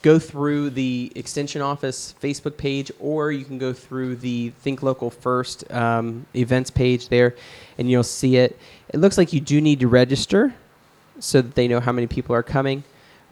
go 0.02 0.18
through 0.18 0.72
the 0.72 1.12
extension 1.16 1.62
office 1.62 2.16
Facebook 2.22 2.58
page, 2.58 2.92
or 3.00 3.32
you 3.32 3.46
can 3.46 3.58
go 3.58 3.74
through 3.74 4.16
the 4.16 4.50
Think 4.62 4.82
Local 4.84 5.10
First 5.10 5.70
um, 5.72 6.26
events 6.36 6.72
page 6.72 7.10
there, 7.10 7.36
and 7.78 7.90
you'll 7.90 8.04
see 8.04 8.38
it. 8.38 8.58
It 8.90 9.00
looks 9.00 9.18
like 9.18 9.34
you 9.34 9.40
do 9.40 9.62
need 9.62 9.80
to 9.82 9.88
register 9.88 10.54
so 11.20 11.42
that 11.42 11.56
they 11.56 11.68
know 11.68 11.80
how 11.80 11.92
many 11.92 12.08
people 12.08 12.36
are 12.36 12.44
coming. 12.44 12.84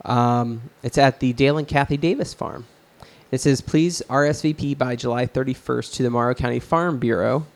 Um, 0.04 0.62
it's 0.82 0.98
at 0.98 1.20
the 1.20 1.32
Dale 1.32 1.58
and 1.58 1.66
Kathy 1.66 1.96
Davis 1.96 2.32
farm. 2.32 2.66
It 3.30 3.40
says, 3.40 3.60
please 3.60 4.02
RSVP 4.08 4.76
by 4.76 4.96
July 4.96 5.26
31st 5.26 5.94
to 5.94 6.02
the 6.02 6.10
Morrow 6.10 6.34
County 6.34 6.58
Farm 6.58 6.98
Bureau. 6.98 7.46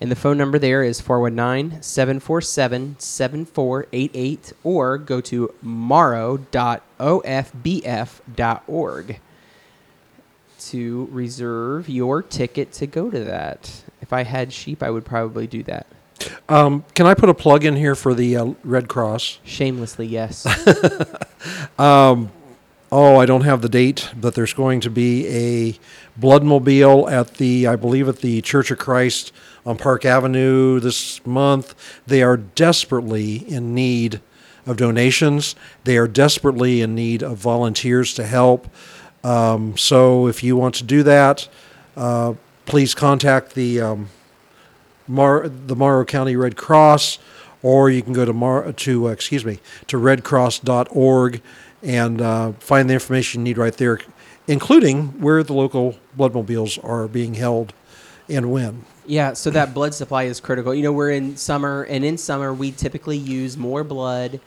And 0.00 0.10
the 0.10 0.16
phone 0.16 0.36
number 0.36 0.58
there 0.58 0.82
is 0.82 1.00
419 1.00 1.80
747 1.82 2.96
7488 2.98 4.52
or 4.64 4.98
go 4.98 5.20
to 5.20 5.54
morrow.ofbf.org 5.62 6.50
to 10.58 11.08
reserve 11.10 11.88
your 11.88 12.22
ticket 12.22 12.72
to 12.72 12.86
go 12.86 13.10
to 13.10 13.20
that. 13.24 13.82
If 14.00 14.12
I 14.12 14.24
had 14.24 14.52
sheep, 14.52 14.82
I 14.82 14.90
would 14.90 15.04
probably 15.04 15.46
do 15.46 15.62
that. 15.64 15.86
Um, 16.48 16.84
can 16.94 17.06
I 17.06 17.14
put 17.14 17.28
a 17.28 17.34
plug 17.34 17.64
in 17.64 17.76
here 17.76 17.94
for 17.94 18.14
the 18.14 18.36
uh, 18.36 18.54
Red 18.62 18.88
Cross? 18.88 19.38
Shamelessly, 19.44 20.06
yes. 20.06 20.46
Oh, 22.96 23.16
I 23.16 23.26
don't 23.26 23.40
have 23.40 23.60
the 23.60 23.68
date, 23.68 24.08
but 24.16 24.36
there's 24.36 24.52
going 24.52 24.78
to 24.82 24.88
be 24.88 25.26
a 25.26 25.78
bloodmobile 26.20 27.10
at 27.10 27.34
the, 27.38 27.66
I 27.66 27.74
believe, 27.74 28.08
at 28.08 28.18
the 28.18 28.40
Church 28.40 28.70
of 28.70 28.78
Christ 28.78 29.32
on 29.66 29.76
Park 29.76 30.04
Avenue 30.04 30.80
this 30.80 31.24
month. 31.26 31.74
They 32.06 32.22
are 32.22 32.36
desperately 32.36 33.36
in 33.36 33.74
need 33.74 34.20
of 34.66 34.76
donations. 34.76 35.54
They 35.84 35.96
are 35.96 36.08
desperately 36.08 36.80
in 36.80 36.94
need 36.94 37.22
of 37.22 37.38
volunteers 37.38 38.14
to 38.14 38.24
help. 38.24 38.68
Um, 39.22 39.76
so 39.76 40.26
if 40.26 40.42
you 40.42 40.56
want 40.56 40.74
to 40.76 40.84
do 40.84 41.02
that, 41.02 41.48
uh, 41.96 42.34
please 42.66 42.94
contact 42.94 43.54
the 43.54 43.80
um, 43.80 44.08
Mar- 45.06 45.48
the 45.48 45.76
Morrow 45.76 46.04
County 46.04 46.36
Red 46.36 46.56
Cross, 46.56 47.18
or 47.62 47.90
you 47.90 48.02
can 48.02 48.12
go 48.12 48.24
to 48.24 48.32
Mar- 48.32 48.72
to 48.72 49.08
uh, 49.08 49.10
excuse 49.10 49.44
me 49.44 49.60
to 49.86 49.98
redcross.org 49.98 51.42
and 51.82 52.20
uh, 52.20 52.52
find 52.52 52.88
the 52.88 52.94
information 52.94 53.40
you 53.40 53.44
need 53.44 53.58
right 53.58 53.76
there, 53.76 53.98
including 54.46 55.20
where 55.20 55.42
the 55.42 55.52
local 55.52 55.96
bloodmobiles 56.16 56.82
are 56.82 57.06
being 57.08 57.34
held 57.34 57.74
and 58.28 58.50
when. 58.50 58.84
Yeah, 59.06 59.34
so 59.34 59.50
that 59.50 59.74
blood 59.74 59.94
supply 59.94 60.24
is 60.24 60.40
critical. 60.40 60.74
You 60.74 60.82
know, 60.82 60.92
we're 60.92 61.10
in 61.10 61.36
summer, 61.36 61.82
and 61.82 62.04
in 62.04 62.16
summer, 62.16 62.54
we 62.54 62.72
typically 62.72 63.18
use 63.18 63.56
more 63.56 63.84
blood 63.84 64.40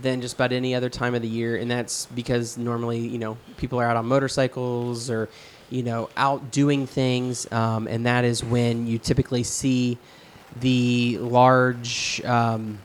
than 0.00 0.20
just 0.20 0.34
about 0.34 0.52
any 0.52 0.74
other 0.74 0.88
time 0.88 1.14
of 1.14 1.22
the 1.22 1.28
year. 1.28 1.56
And 1.56 1.70
that's 1.70 2.06
because 2.06 2.56
normally, 2.56 2.98
you 2.98 3.18
know, 3.18 3.36
people 3.56 3.80
are 3.80 3.84
out 3.84 3.96
on 3.96 4.06
motorcycles 4.06 5.10
or, 5.10 5.28
you 5.70 5.82
know, 5.82 6.08
out 6.16 6.50
doing 6.50 6.86
things. 6.86 7.50
Um, 7.52 7.86
and 7.86 8.06
that 8.06 8.24
is 8.24 8.42
when 8.42 8.86
you 8.86 8.98
typically 8.98 9.42
see 9.42 9.98
the 10.60 11.18
large 11.18 12.22
um, 12.24 12.78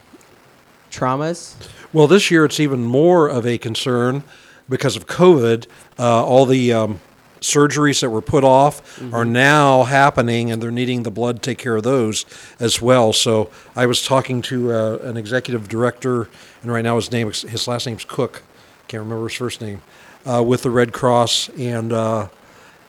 traumas. 0.91 1.55
Well, 1.93 2.07
this 2.07 2.29
year 2.29 2.45
it's 2.45 2.59
even 2.59 2.83
more 2.83 3.27
of 3.27 3.45
a 3.45 3.57
concern 3.57 4.23
because 4.69 4.95
of 4.95 5.07
COVID. 5.07 5.67
Uh, 5.97 6.25
all 6.25 6.45
the 6.45 6.73
um, 6.73 6.99
surgeries 7.41 8.01
that 8.01 8.09
were 8.09 8.21
put 8.21 8.43
off 8.43 9.01
are 9.13 9.25
now 9.25 9.83
happening, 9.83 10.51
and 10.51 10.61
they're 10.61 10.71
needing 10.71 11.03
the 11.03 11.11
blood 11.11 11.37
to 11.37 11.41
take 11.41 11.57
care 11.57 11.75
of 11.75 11.83
those 11.83 12.25
as 12.59 12.81
well. 12.81 13.13
So 13.13 13.49
I 13.75 13.85
was 13.85 14.05
talking 14.05 14.41
to 14.43 14.71
uh, 14.71 14.97
an 15.03 15.17
executive 15.17 15.67
director, 15.67 16.29
and 16.61 16.71
right 16.71 16.83
now 16.83 16.95
his 16.95 17.11
name, 17.11 17.27
his 17.27 17.67
last 17.67 17.85
name's 17.87 18.05
Cook. 18.05 18.43
Can't 18.87 19.03
remember 19.03 19.27
his 19.27 19.37
first 19.37 19.61
name. 19.61 19.81
Uh, 20.25 20.43
with 20.43 20.63
the 20.63 20.69
Red 20.69 20.91
Cross, 20.91 21.47
and 21.57 21.93
uh, 21.93 22.27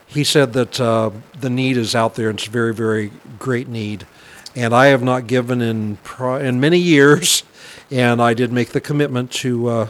he 0.08 0.24
said 0.24 0.54
that 0.54 0.80
uh, 0.80 1.10
the 1.40 1.48
need 1.48 1.76
is 1.76 1.94
out 1.94 2.16
there, 2.16 2.30
and 2.30 2.36
it's 2.36 2.48
a 2.48 2.50
very, 2.50 2.74
very 2.74 3.12
great 3.38 3.68
need. 3.68 4.06
And 4.56 4.74
I 4.74 4.86
have 4.86 5.04
not 5.04 5.28
given 5.28 5.60
in 5.62 5.98
in 6.18 6.58
many 6.58 6.78
years, 6.78 7.44
and 7.92 8.20
I 8.20 8.34
did 8.34 8.50
make 8.50 8.70
the 8.70 8.80
commitment 8.80 9.30
to 9.32 9.68
uh, 9.68 9.88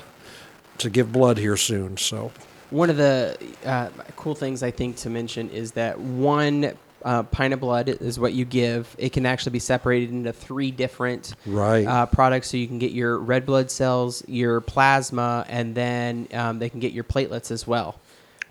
to 0.76 0.90
give 0.90 1.10
blood 1.10 1.38
here 1.38 1.56
soon. 1.56 1.96
So 1.96 2.32
One 2.70 2.90
of 2.90 2.96
the 2.96 3.36
uh, 3.64 3.88
cool 4.16 4.34
things 4.34 4.62
I 4.62 4.70
think 4.70 4.96
to 4.98 5.10
mention 5.10 5.48
is 5.50 5.72
that 5.72 5.98
one 5.98 6.72
uh, 7.02 7.22
pint 7.22 7.54
of 7.54 7.60
blood 7.60 7.88
is 7.88 8.18
what 8.18 8.32
you 8.34 8.44
give. 8.44 8.94
It 8.98 9.12
can 9.12 9.24
actually 9.24 9.52
be 9.52 9.58
separated 9.60 10.10
into 10.10 10.32
three 10.32 10.70
different 10.70 11.34
Right. 11.46 11.86
uh, 11.86 12.06
products, 12.06 12.50
so 12.50 12.56
you 12.56 12.66
can 12.66 12.78
get 12.78 12.90
your 12.90 13.18
red 13.18 13.46
blood 13.46 13.70
cells, 13.70 14.22
your 14.26 14.60
plasma, 14.60 15.46
and 15.48 15.74
then 15.74 16.28
um, 16.34 16.58
they 16.58 16.68
can 16.68 16.80
get 16.80 16.92
your 16.92 17.04
platelets 17.04 17.50
as 17.50 17.66
well. 17.66 17.98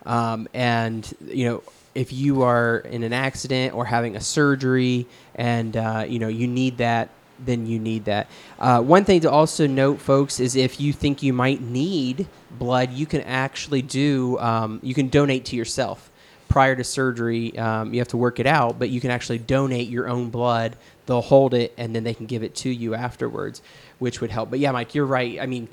Um, 0.06 0.48
and 0.54 1.12
you 1.26 1.48
know, 1.48 1.62
if 1.94 2.12
you 2.12 2.42
are 2.42 2.78
in 2.78 3.02
an 3.02 3.12
accident 3.12 3.74
or 3.74 3.84
having 3.84 4.16
a 4.16 4.20
surgery, 4.20 5.06
and 5.34 5.76
uh, 5.76 6.04
you 6.08 6.18
know 6.18 6.28
you 6.28 6.46
need 6.46 6.78
that, 6.78 7.10
then 7.38 7.66
you 7.66 7.78
need 7.78 8.04
that. 8.06 8.28
Uh, 8.58 8.80
one 8.80 9.04
thing 9.04 9.20
to 9.20 9.30
also 9.30 9.66
note, 9.66 10.00
folks, 10.00 10.40
is 10.40 10.56
if 10.56 10.80
you 10.80 10.92
think 10.92 11.22
you 11.22 11.32
might 11.32 11.60
need 11.60 12.26
blood, 12.50 12.92
you 12.92 13.06
can 13.06 13.20
actually 13.22 13.82
do. 13.82 14.38
Um, 14.38 14.80
you 14.82 14.94
can 14.94 15.08
donate 15.08 15.44
to 15.46 15.56
yourself 15.56 16.10
prior 16.48 16.74
to 16.74 16.82
surgery. 16.82 17.56
Um, 17.58 17.92
you 17.92 18.00
have 18.00 18.08
to 18.08 18.16
work 18.16 18.40
it 18.40 18.46
out, 18.46 18.78
but 18.78 18.88
you 18.88 19.00
can 19.00 19.10
actually 19.10 19.38
donate 19.38 19.88
your 19.88 20.08
own 20.08 20.30
blood. 20.30 20.76
They'll 21.06 21.20
hold 21.20 21.54
it, 21.54 21.74
and 21.76 21.94
then 21.94 22.04
they 22.04 22.14
can 22.14 22.26
give 22.26 22.42
it 22.42 22.54
to 22.56 22.70
you 22.70 22.94
afterwards, 22.94 23.62
which 23.98 24.20
would 24.20 24.30
help. 24.30 24.50
But 24.50 24.58
yeah, 24.58 24.72
Mike, 24.72 24.94
you're 24.94 25.06
right. 25.06 25.40
I 25.40 25.46
mean, 25.46 25.68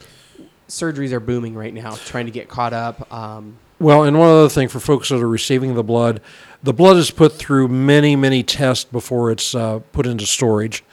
surgeries 0.67 1.11
are 1.11 1.19
booming 1.19 1.55
right 1.55 1.73
now, 1.73 1.91
trying 1.91 2.25
to 2.25 2.31
get 2.31 2.49
caught 2.49 2.73
up. 2.73 3.11
Um, 3.11 3.57
Well, 3.79 4.03
and 4.03 4.17
one 4.17 4.29
other 4.29 4.49
thing 4.49 4.67
for 4.67 4.79
folks 4.79 5.09
that 5.09 5.21
are 5.21 5.27
receiving 5.27 5.75
the 5.75 5.83
blood, 5.83 6.21
the 6.63 6.73
blood 6.73 6.97
is 6.97 7.11
put 7.11 7.33
through 7.33 7.67
many, 7.67 8.15
many 8.15 8.41
tests 8.43 8.85
before 8.85 9.31
it's 9.31 9.53
uh, 9.53 9.79
put 9.91 10.05
into 10.05 10.25
storage. 10.25 10.83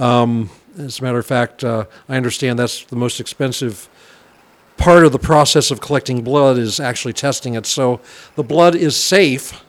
Um, 0.00 0.48
as 0.78 0.98
a 0.98 1.02
matter 1.02 1.18
of 1.18 1.26
fact, 1.26 1.62
uh, 1.62 1.84
I 2.08 2.16
understand 2.16 2.58
that's 2.58 2.84
the 2.84 2.96
most 2.96 3.20
expensive 3.20 3.88
part 4.76 5.04
of 5.04 5.12
the 5.12 5.18
process 5.18 5.70
of 5.70 5.80
collecting 5.80 6.24
blood 6.24 6.56
is 6.56 6.80
actually 6.80 7.12
testing 7.12 7.54
it. 7.54 7.66
So 7.66 8.00
the 8.34 8.42
blood 8.42 8.74
is 8.74 8.96
safe 8.96 9.62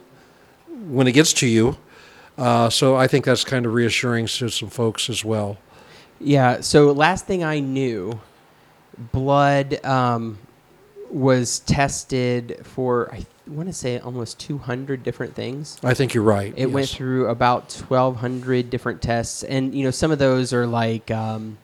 when 0.87 1.05
it 1.05 1.11
gets 1.11 1.33
to 1.33 1.47
you. 1.47 1.77
Uh, 2.37 2.69
so 2.69 2.95
I 2.95 3.07
think 3.07 3.25
that's 3.25 3.43
kind 3.43 3.65
of 3.65 3.73
reassuring 3.73 4.27
to 4.27 4.49
some 4.49 4.69
folks 4.69 5.09
as 5.09 5.25
well. 5.25 5.57
Yeah. 6.19 6.61
So 6.61 6.93
last 6.93 7.25
thing 7.25 7.43
I 7.43 7.59
knew, 7.59 8.21
blood 9.11 9.83
um, 9.83 10.39
was 11.09 11.59
tested 11.59 12.61
for 12.63 13.13
I 13.13 13.25
want 13.51 13.69
to 13.69 13.73
say 13.73 13.99
almost 13.99 14.39
200 14.39 15.03
different 15.03 15.35
things. 15.35 15.77
I 15.83 15.93
think 15.93 16.13
you're 16.13 16.23
right. 16.23 16.53
It 16.55 16.67
went 16.67 16.89
through 16.89 17.27
about 17.27 17.73
1,200 17.73 18.69
different 18.69 19.01
tests, 19.01 19.43
and 19.43 19.75
you 19.75 19.83
know 19.83 19.91
some 19.91 20.11
of 20.11 20.19
those 20.19 20.53
are 20.53 20.65
like, 20.65 21.11
um, 21.11 21.57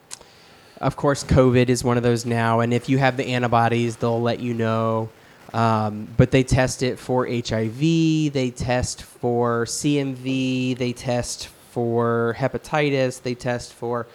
of 0.79 0.95
course, 0.95 1.23
COVID 1.23 1.69
is 1.69 1.83
one 1.83 1.97
of 1.97 2.03
those 2.03 2.25
now, 2.25 2.59
and 2.59 2.73
if 2.73 2.89
you 2.89 2.97
have 2.97 3.17
the 3.17 3.27
antibodies, 3.27 3.97
they'll 3.97 4.21
let 4.21 4.39
you 4.39 4.53
know. 4.53 5.09
Um, 5.53 6.07
but 6.17 6.31
they 6.31 6.43
test 6.43 6.83
it 6.83 6.99
for 6.99 7.25
HIV, 7.25 7.79
they 7.79 8.51
test 8.55 9.03
for 9.03 9.65
CMV, 9.65 10.77
they 10.77 10.91
test 10.91 11.47
for 11.47 12.35
hepatitis, 12.37 13.21
they 13.21 13.33
test 13.33 13.73
for 13.73 14.07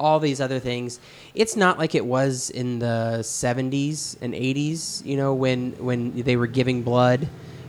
all 0.00 0.18
these 0.18 0.40
other 0.40 0.58
things. 0.58 0.98
It's 1.34 1.54
not 1.56 1.78
like 1.78 1.94
it 1.94 2.04
was 2.04 2.50
in 2.50 2.78
the 2.80 3.18
70s 3.20 4.16
and 4.20 4.34
80s, 4.34 5.04
you 5.04 5.16
know, 5.16 5.34
when 5.34 5.72
when 5.72 6.22
they 6.22 6.36
were 6.36 6.48
giving 6.48 6.82
blood 6.82 7.28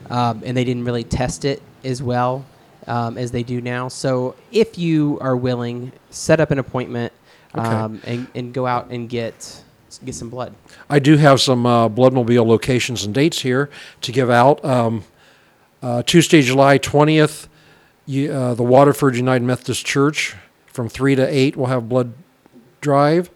um, 0.10 0.42
and 0.44 0.56
they 0.58 0.64
didn't 0.64 0.86
really 0.86 1.04
test 1.04 1.46
it 1.46 1.62
as 1.84 2.02
well 2.02 2.44
um, 2.88 3.18
as 3.18 3.32
they 3.32 3.44
do 3.44 3.62
now. 3.62 3.88
So 3.90 4.36
if 4.52 4.78
you 4.78 5.20
are 5.22 5.36
willing, 5.36 5.92
set 6.10 6.40
up 6.40 6.52
an 6.52 6.60
appointment 6.60 7.14
Okay. 7.54 7.68
um, 7.68 8.02
and, 8.06 8.28
and 8.34 8.54
go 8.54 8.66
out 8.66 8.92
and 8.92 9.10
get 9.10 9.62
get 10.06 10.16
some 10.16 10.30
blood. 10.30 10.54
I 10.90 11.00
do 11.00 11.18
have 11.18 11.42
some 11.42 11.66
uh, 11.66 11.90
Bloodmobile 11.90 12.46
locations 12.46 13.04
and 13.04 13.14
dates 13.14 13.42
here 13.42 13.70
to 14.02 14.12
give 14.14 14.30
out. 14.30 14.64
Um, 14.64 15.04
uh, 15.84 16.02
Tuesday, 16.04 16.42
July 16.42 16.80
20th, 16.80 17.48
you, 18.06 18.32
uh, 18.32 18.54
the 18.54 18.64
Waterford 18.64 19.18
United 19.18 19.44
Methodist 19.44 19.86
Church 19.86 20.34
from 20.68 20.88
3 20.88 21.16
to 21.16 21.28
8 21.28 21.58
will 21.58 21.66
have 21.66 21.90
blood 21.90 22.14
drive. 22.82 23.30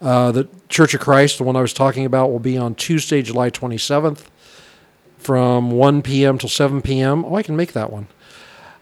Uh, 0.00 0.32
the 0.32 0.48
Church 0.68 0.94
of 0.94 1.00
Christ, 1.00 1.38
the 1.38 1.44
one 1.44 1.56
I 1.56 1.60
was 1.60 1.72
talking 1.72 2.06
about, 2.06 2.30
will 2.30 2.38
be 2.38 2.56
on 2.56 2.74
Tuesday, 2.74 3.22
July 3.22 3.50
27th 3.50 4.26
from 5.18 5.70
1 5.70 6.02
p.m. 6.02 6.38
till 6.38 6.48
7 6.48 6.80
p.m. 6.80 7.24
Oh, 7.24 7.34
I 7.34 7.42
can 7.42 7.54
make 7.54 7.72
that 7.74 7.92
one. 7.92 8.08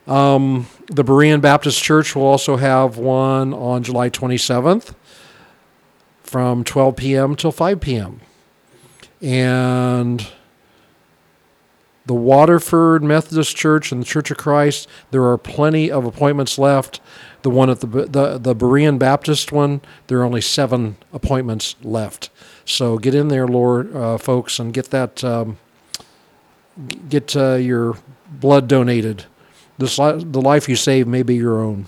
Um, 0.07 0.69
the 0.87 1.05
Berean 1.05 1.41
Baptist 1.41 1.83
Church 1.83 2.15
will 2.15 2.25
also 2.25 2.57
have 2.57 2.97
one 2.97 3.53
on 3.53 3.83
July 3.83 4.09
27th 4.09 4.95
from 6.23 6.65
12 6.65 6.97
p.m. 6.97 7.37
till 7.37 7.53
5 7.53 7.81
p.m. 7.81 8.21
And 9.21 10.27
the 12.07 12.15
Waterford 12.15 13.03
Methodist 13.03 13.55
Church 13.55 13.93
and 13.93 14.01
the 14.01 14.07
Church 14.07 14.31
of 14.31 14.39
Christ, 14.39 14.89
there 15.11 15.25
are 15.25 15.37
plenty 15.37 15.91
of 15.91 16.07
appointments 16.07 16.59
left. 16.59 17.01
The 17.43 17.51
one 17.51 17.71
at 17.71 17.81
the 17.81 17.87
the 17.87 18.39
the 18.39 18.55
Berean 18.55 18.99
Baptist 18.99 19.53
one, 19.53 19.81
there 20.09 20.19
are 20.21 20.25
only 20.25 20.41
seven 20.41 20.97
appointments 21.13 21.77
left. 21.83 22.31
So 22.65 22.99
get 22.99 23.15
in 23.15 23.29
there, 23.29 23.47
Lord, 23.47 23.95
uh, 23.95 24.19
folks, 24.19 24.59
and 24.59 24.75
get 24.75 24.91
that 24.91 25.23
um, 25.23 25.59
get 27.09 27.37
uh, 27.37 27.55
your 27.55 27.97
blood 28.29 28.69
donated. 28.69 29.25
This 29.79 29.97
the 29.97 30.41
life 30.43 30.69
you 30.69 30.77
save 30.77 31.07
may 31.07 31.23
be 31.23 31.37
your 31.37 31.61
own. 31.61 31.87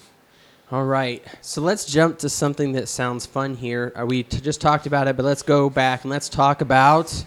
All 0.73 0.85
right, 0.85 1.25
so 1.41 1.61
let's 1.61 1.85
jump 1.85 2.19
to 2.21 2.29
something 2.29 2.73
that 2.73 2.89
sounds 2.89 3.27
fun 3.27 3.57
here. 3.57 3.93
Uh, 3.97 4.07
we 4.07 4.23
just 4.23 4.61
talked 4.61 4.87
about 4.87 5.09
it, 5.09 5.17
but 5.17 5.25
let's 5.25 5.43
go 5.43 5.69
back 5.69 6.05
and 6.05 6.11
let's 6.13 6.29
talk 6.29 6.61
about 6.61 7.25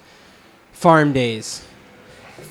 farm 0.72 1.12
days. 1.12 1.66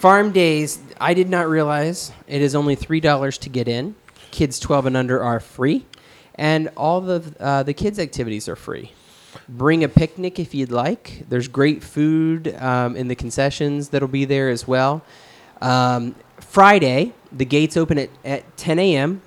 Farm 0.02 0.32
Days, 0.32 0.80
I 1.00 1.14
did 1.14 1.28
not 1.28 1.48
realize 1.48 2.12
it 2.26 2.42
is 2.42 2.54
only 2.54 2.74
$3 2.74 3.38
to 3.38 3.48
get 3.48 3.68
in. 3.68 3.94
Kids 4.32 4.58
12 4.58 4.86
and 4.86 4.96
under 4.96 5.22
are 5.22 5.38
free. 5.38 5.86
And 6.34 6.70
all 6.76 7.00
the, 7.00 7.22
uh, 7.38 7.62
the 7.62 7.74
kids' 7.74 8.00
activities 8.00 8.48
are 8.48 8.56
free. 8.56 8.90
Bring 9.48 9.84
a 9.84 9.88
picnic 9.88 10.40
if 10.40 10.54
you'd 10.54 10.72
like. 10.72 11.24
There's 11.28 11.46
great 11.46 11.84
food 11.84 12.54
um, 12.56 12.96
in 12.96 13.06
the 13.06 13.14
concessions 13.14 13.90
that'll 13.90 14.08
be 14.08 14.24
there 14.24 14.48
as 14.48 14.66
well. 14.66 15.02
Um, 15.60 16.16
Friday, 16.40 17.12
the 17.30 17.44
gates 17.44 17.76
open 17.76 17.98
at, 17.98 18.10
at 18.24 18.56
10 18.56 18.78
a.m. 18.80 19.22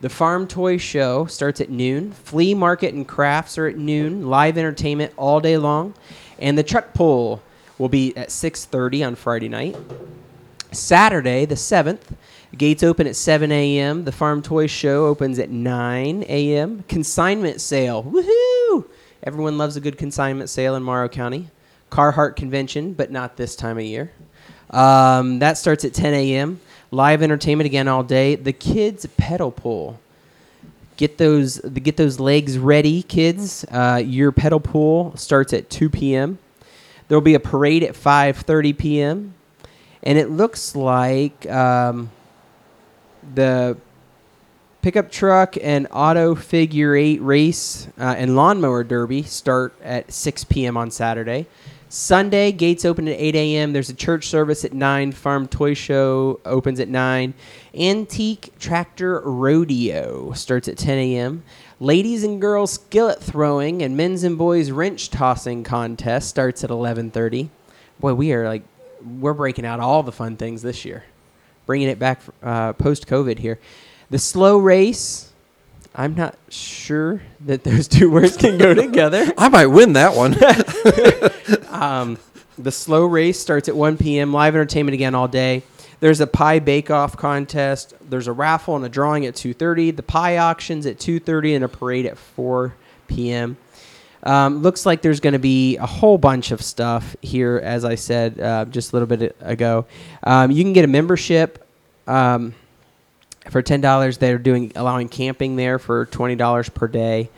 The 0.00 0.08
Farm 0.08 0.46
Toy 0.46 0.78
Show 0.78 1.26
starts 1.26 1.60
at 1.60 1.70
noon. 1.70 2.12
Flea 2.12 2.54
market 2.54 2.94
and 2.94 3.06
crafts 3.06 3.58
are 3.58 3.66
at 3.66 3.76
noon. 3.76 4.28
Live 4.28 4.56
entertainment 4.56 5.12
all 5.16 5.40
day 5.40 5.56
long, 5.56 5.94
and 6.38 6.56
the 6.56 6.62
truck 6.62 6.94
pull 6.94 7.42
will 7.78 7.88
be 7.88 8.16
at 8.16 8.28
6:30 8.28 9.04
on 9.04 9.14
Friday 9.16 9.48
night. 9.48 9.76
Saturday, 10.70 11.46
the 11.46 11.56
7th, 11.56 12.14
gates 12.56 12.82
open 12.82 13.06
at 13.06 13.16
7 13.16 13.52
a.m. 13.52 14.04
The 14.04 14.12
Farm 14.12 14.42
Toy 14.42 14.66
Show 14.66 15.06
opens 15.06 15.38
at 15.38 15.50
9 15.50 16.24
a.m. 16.28 16.84
Consignment 16.88 17.60
sale, 17.60 18.02
woohoo! 18.02 18.86
Everyone 19.22 19.58
loves 19.58 19.76
a 19.76 19.80
good 19.80 19.98
consignment 19.98 20.48
sale 20.48 20.74
in 20.76 20.82
Morrow 20.82 21.08
County. 21.08 21.48
Carhartt 21.90 22.36
convention, 22.36 22.92
but 22.92 23.10
not 23.10 23.36
this 23.36 23.56
time 23.56 23.78
of 23.78 23.84
year. 23.84 24.10
Um, 24.70 25.38
that 25.38 25.58
starts 25.58 25.84
at 25.84 25.94
10 25.94 26.14
a.m. 26.14 26.60
Live 26.90 27.22
entertainment 27.22 27.66
again 27.66 27.88
all 27.88 28.02
day. 28.02 28.34
The 28.34 28.52
kids 28.52 29.06
pedal 29.16 29.50
pull. 29.50 29.98
Get 30.96 31.16
those 31.16 31.58
get 31.60 31.96
those 31.96 32.18
legs 32.18 32.58
ready, 32.58 33.02
kids. 33.02 33.64
Uh, 33.70 34.02
your 34.04 34.32
pedal 34.32 34.60
pull 34.60 35.16
starts 35.16 35.52
at 35.52 35.70
2 35.70 35.90
p.m. 35.90 36.38
There 37.06 37.16
will 37.16 37.22
be 37.22 37.34
a 37.34 37.40
parade 37.40 37.82
at 37.82 37.94
5:30 37.94 38.76
p.m. 38.76 39.34
And 40.02 40.18
it 40.18 40.30
looks 40.30 40.74
like 40.74 41.48
um, 41.50 42.10
the 43.34 43.76
pickup 44.82 45.10
truck 45.10 45.56
and 45.60 45.86
auto 45.90 46.34
figure 46.34 46.94
eight 46.94 47.20
race 47.20 47.88
uh, 47.98 48.14
and 48.16 48.36
lawnmower 48.36 48.84
derby 48.84 49.22
start 49.22 49.74
at 49.82 50.12
6 50.12 50.44
p.m. 50.44 50.76
on 50.76 50.90
Saturday. 50.90 51.46
Sunday, 51.90 52.52
gates 52.52 52.84
open 52.84 53.08
at 53.08 53.18
8 53.18 53.34
a.m. 53.34 53.72
There's 53.72 53.88
a 53.88 53.94
church 53.94 54.26
service 54.26 54.62
at 54.62 54.74
9. 54.74 55.12
Farm 55.12 55.48
Toy 55.48 55.72
Show 55.72 56.38
opens 56.44 56.80
at 56.80 56.88
9. 56.88 57.32
Antique 57.74 58.52
Tractor 58.58 59.20
Rodeo 59.20 60.32
starts 60.32 60.68
at 60.68 60.76
10 60.76 60.98
a.m. 60.98 61.42
Ladies 61.80 62.24
and 62.24 62.40
girls 62.40 62.72
skillet 62.72 63.22
throwing 63.22 63.82
and 63.82 63.96
men's 63.96 64.22
and 64.22 64.36
boys 64.36 64.70
wrench 64.70 65.08
tossing 65.10 65.64
contest 65.64 66.28
starts 66.28 66.62
at 66.62 66.70
11:30. 66.70 67.48
Boy, 68.00 68.14
we 68.14 68.32
are 68.32 68.46
like 68.46 68.64
we're 69.20 69.32
breaking 69.32 69.64
out 69.64 69.80
all 69.80 70.02
the 70.02 70.12
fun 70.12 70.36
things 70.36 70.60
this 70.60 70.84
year, 70.84 71.04
bringing 71.68 71.88
it 71.88 71.98
back 71.98 72.22
uh, 72.42 72.72
post 72.72 73.06
COVID 73.06 73.38
here. 73.38 73.60
The 74.08 74.18
slow 74.18 74.56
race. 74.56 75.30
I'm 75.94 76.14
not 76.14 76.36
sure 76.48 77.22
that 77.44 77.62
those 77.62 77.86
two 77.96 78.10
words 78.10 78.38
can 78.38 78.56
go 78.56 78.72
together. 78.72 79.26
I 79.38 79.48
might 79.48 79.66
win 79.66 79.92
that 79.92 80.16
one. 80.16 80.34
Um, 81.68 82.18
the 82.58 82.72
slow 82.72 83.04
race 83.04 83.38
starts 83.38 83.68
at 83.68 83.76
1 83.76 83.98
p.m. 83.98 84.32
Live 84.32 84.56
entertainment 84.56 84.94
again 84.94 85.14
all 85.14 85.28
day. 85.28 85.62
There's 86.00 86.20
a 86.20 86.26
pie 86.26 86.58
bake-off 86.58 87.16
contest. 87.16 87.94
There's 88.00 88.26
a 88.26 88.32
raffle 88.32 88.74
and 88.74 88.84
a 88.84 88.88
drawing 88.88 89.26
at 89.26 89.34
2:30. 89.34 89.94
The 89.94 90.02
pie 90.02 90.38
auctions 90.38 90.84
at 90.84 90.98
2:30 90.98 91.54
and 91.54 91.64
a 91.64 91.68
parade 91.68 92.04
at 92.06 92.18
4 92.18 92.74
p.m. 93.06 93.56
Um, 94.22 94.62
looks 94.62 94.84
like 94.84 95.02
there's 95.02 95.20
going 95.20 95.34
to 95.34 95.38
be 95.38 95.76
a 95.76 95.86
whole 95.86 96.18
bunch 96.18 96.50
of 96.50 96.62
stuff 96.62 97.16
here, 97.22 97.60
as 97.62 97.84
I 97.84 97.94
said 97.94 98.40
uh, 98.40 98.64
just 98.64 98.92
a 98.92 98.96
little 98.96 99.06
bit 99.06 99.36
ago. 99.40 99.86
Um, 100.24 100.50
you 100.50 100.64
can 100.64 100.72
get 100.72 100.84
a 100.84 100.88
membership 100.88 101.64
um, 102.08 102.54
for 103.50 103.62
ten 103.62 103.80
dollars. 103.80 104.18
They're 104.18 104.38
doing 104.38 104.72
allowing 104.74 105.08
camping 105.08 105.56
there 105.56 105.78
for 105.78 106.06
twenty 106.06 106.34
dollars 106.36 106.68
per 106.68 106.88
day. 106.88 107.30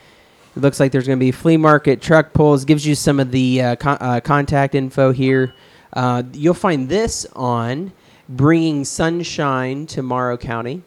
It 0.57 0.61
looks 0.61 0.81
like 0.81 0.91
there's 0.93 1.07
going 1.07 1.19
to 1.19 1.25
be 1.25 1.31
flea 1.33 1.57
market, 1.57 2.01
truck 2.01 2.33
pulls. 2.33 2.65
Gives 2.65 2.87
you 2.87 2.95
some 2.95 3.21
of 3.21 3.31
the 3.31 3.63
uh, 3.63 3.77
con- 3.77 3.99
uh, 4.01 4.21
contact 4.21 4.75
info 4.75 5.13
here. 5.13 5.53
Uh, 5.93 6.23
you'll 6.33 6.55
find 6.55 6.89
this 6.89 7.27
on 7.37 7.93
bringing 8.29 8.85
sunshine 8.85 9.87
to 9.87 10.03
Morrow 10.03 10.37
County. 10.37 10.83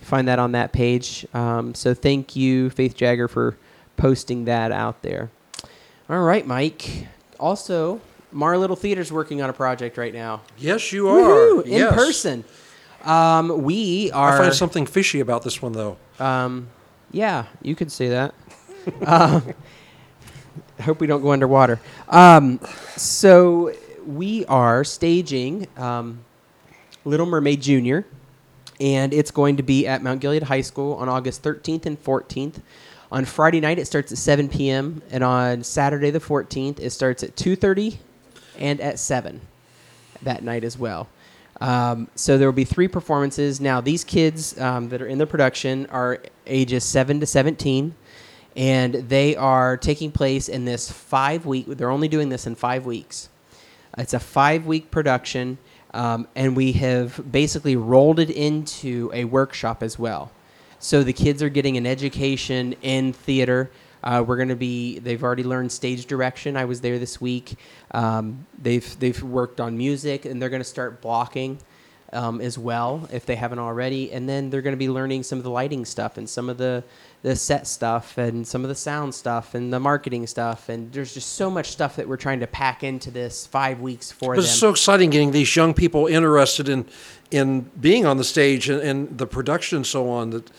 Find 0.00 0.28
that 0.28 0.38
on 0.38 0.52
that 0.52 0.72
page. 0.72 1.26
Um, 1.32 1.74
so 1.74 1.94
thank 1.94 2.36
you, 2.36 2.68
Faith 2.70 2.94
Jagger, 2.94 3.26
for 3.28 3.56
posting 3.96 4.44
that 4.46 4.70
out 4.70 5.00
there. 5.02 5.30
All 6.10 6.20
right, 6.22 6.46
Mike. 6.46 7.06
Also, 7.40 8.02
Mar 8.32 8.58
Little 8.58 8.76
Theater's 8.76 9.10
working 9.10 9.40
on 9.40 9.48
a 9.48 9.54
project 9.54 9.96
right 9.96 10.12
now. 10.12 10.42
yes, 10.58 10.92
you 10.92 11.08
are. 11.08 11.18
Woohoo! 11.20 11.64
In 11.64 11.72
Yes. 11.72 11.94
person. 11.94 12.44
Um, 13.04 13.62
we 13.62 14.10
are. 14.12 14.34
I 14.34 14.38
find 14.38 14.54
something 14.54 14.86
fishy 14.86 15.20
about 15.20 15.42
this 15.42 15.60
one, 15.60 15.72
though. 15.72 15.96
Um, 16.18 16.68
yeah, 17.10 17.46
you 17.62 17.76
could 17.76 17.92
say 17.92 18.08
that. 18.08 18.34
I 19.06 20.82
hope 20.82 21.00
we 21.00 21.06
don't 21.06 21.22
go 21.22 21.32
underwater. 21.32 21.80
Um, 22.08 22.60
so 22.96 23.72
we 24.06 24.44
are 24.46 24.84
staging 24.84 25.68
um, 25.76 26.24
Little 27.04 27.26
Mermaid 27.26 27.62
Junior, 27.62 28.04
and 28.80 29.14
it's 29.14 29.30
going 29.30 29.56
to 29.56 29.62
be 29.62 29.86
at 29.86 30.02
Mount 30.02 30.20
Gilead 30.20 30.42
High 30.42 30.62
School 30.62 30.94
on 30.94 31.08
August 31.08 31.42
13th 31.42 31.86
and 31.86 32.02
14th. 32.02 32.60
On 33.12 33.24
Friday 33.24 33.60
night, 33.60 33.78
it 33.78 33.86
starts 33.86 34.10
at 34.10 34.18
7 34.18 34.48
p.m., 34.48 35.02
and 35.10 35.22
on 35.22 35.62
Saturday 35.62 36.10
the 36.10 36.18
14th, 36.18 36.80
it 36.80 36.90
starts 36.90 37.22
at 37.22 37.36
2:30 37.36 37.98
and 38.58 38.80
at 38.80 38.98
7 38.98 39.40
that 40.22 40.42
night 40.42 40.64
as 40.64 40.78
well. 40.78 41.08
Um, 41.60 42.08
so 42.14 42.36
there 42.36 42.48
will 42.48 42.52
be 42.52 42.64
three 42.64 42.88
performances. 42.88 43.60
Now, 43.60 43.80
these 43.80 44.04
kids 44.04 44.58
um, 44.58 44.88
that 44.88 45.00
are 45.00 45.06
in 45.06 45.18
the 45.18 45.26
production 45.26 45.86
are 45.86 46.20
ages 46.46 46.84
7 46.84 47.20
to 47.20 47.26
17, 47.26 47.94
and 48.56 48.94
they 48.94 49.36
are 49.36 49.76
taking 49.76 50.10
place 50.10 50.48
in 50.48 50.64
this 50.64 50.90
five 50.90 51.46
week, 51.46 51.66
they're 51.66 51.90
only 51.90 52.08
doing 52.08 52.28
this 52.28 52.46
in 52.46 52.54
five 52.54 52.86
weeks. 52.86 53.28
It's 53.96 54.14
a 54.14 54.20
five 54.20 54.66
week 54.66 54.90
production, 54.90 55.58
um, 55.92 56.26
and 56.34 56.56
we 56.56 56.72
have 56.72 57.30
basically 57.30 57.76
rolled 57.76 58.18
it 58.18 58.30
into 58.30 59.10
a 59.14 59.24
workshop 59.24 59.82
as 59.82 59.98
well. 59.98 60.32
So 60.80 61.02
the 61.02 61.12
kids 61.12 61.42
are 61.42 61.48
getting 61.48 61.76
an 61.76 61.86
education 61.86 62.74
in 62.82 63.12
theater. 63.12 63.70
Uh, 64.04 64.22
we're 64.24 64.36
going 64.36 64.50
to 64.50 64.56
be. 64.56 64.98
They've 65.00 65.22
already 65.22 65.44
learned 65.44 65.72
stage 65.72 66.06
direction. 66.06 66.56
I 66.56 66.66
was 66.66 66.80
there 66.82 66.98
this 66.98 67.20
week. 67.20 67.54
Um, 67.92 68.46
they've 68.62 68.98
they've 69.00 69.20
worked 69.22 69.60
on 69.60 69.76
music, 69.76 70.26
and 70.26 70.40
they're 70.40 70.50
going 70.50 70.60
to 70.60 70.68
start 70.68 71.00
blocking 71.00 71.58
um, 72.12 72.40
as 72.40 72.58
well 72.58 73.08
if 73.12 73.26
they 73.26 73.34
haven't 73.34 73.58
already. 73.58 74.12
And 74.12 74.28
then 74.28 74.50
they're 74.50 74.62
going 74.62 74.74
to 74.74 74.78
be 74.78 74.88
learning 74.90 75.22
some 75.22 75.38
of 75.38 75.44
the 75.44 75.50
lighting 75.50 75.84
stuff 75.84 76.16
and 76.18 76.28
some 76.28 76.48
of 76.48 76.58
the 76.58 76.84
the 77.22 77.34
set 77.34 77.66
stuff 77.66 78.18
and 78.18 78.46
some 78.46 78.62
of 78.62 78.68
the 78.68 78.74
sound 78.74 79.14
stuff 79.14 79.54
and 79.54 79.72
the 79.72 79.80
marketing 79.80 80.26
stuff. 80.26 80.68
And 80.68 80.92
there's 80.92 81.14
just 81.14 81.32
so 81.36 81.50
much 81.50 81.70
stuff 81.70 81.96
that 81.96 82.06
we're 82.06 82.18
trying 82.18 82.40
to 82.40 82.46
pack 82.46 82.84
into 82.84 83.10
this 83.10 83.46
five 83.46 83.80
weeks 83.80 84.12
for 84.12 84.34
But 84.34 84.42
them. 84.42 84.44
it's 84.44 84.54
so 84.54 84.68
exciting 84.68 85.08
getting 85.08 85.30
these 85.32 85.56
young 85.56 85.72
people 85.72 86.06
interested 86.06 86.68
in 86.68 86.84
in 87.30 87.62
being 87.80 88.04
on 88.04 88.18
the 88.18 88.24
stage 88.24 88.68
and, 88.68 88.80
and 88.82 89.18
the 89.18 89.26
production 89.26 89.76
and 89.76 89.86
so 89.86 90.10
on 90.10 90.30
that 90.30 90.50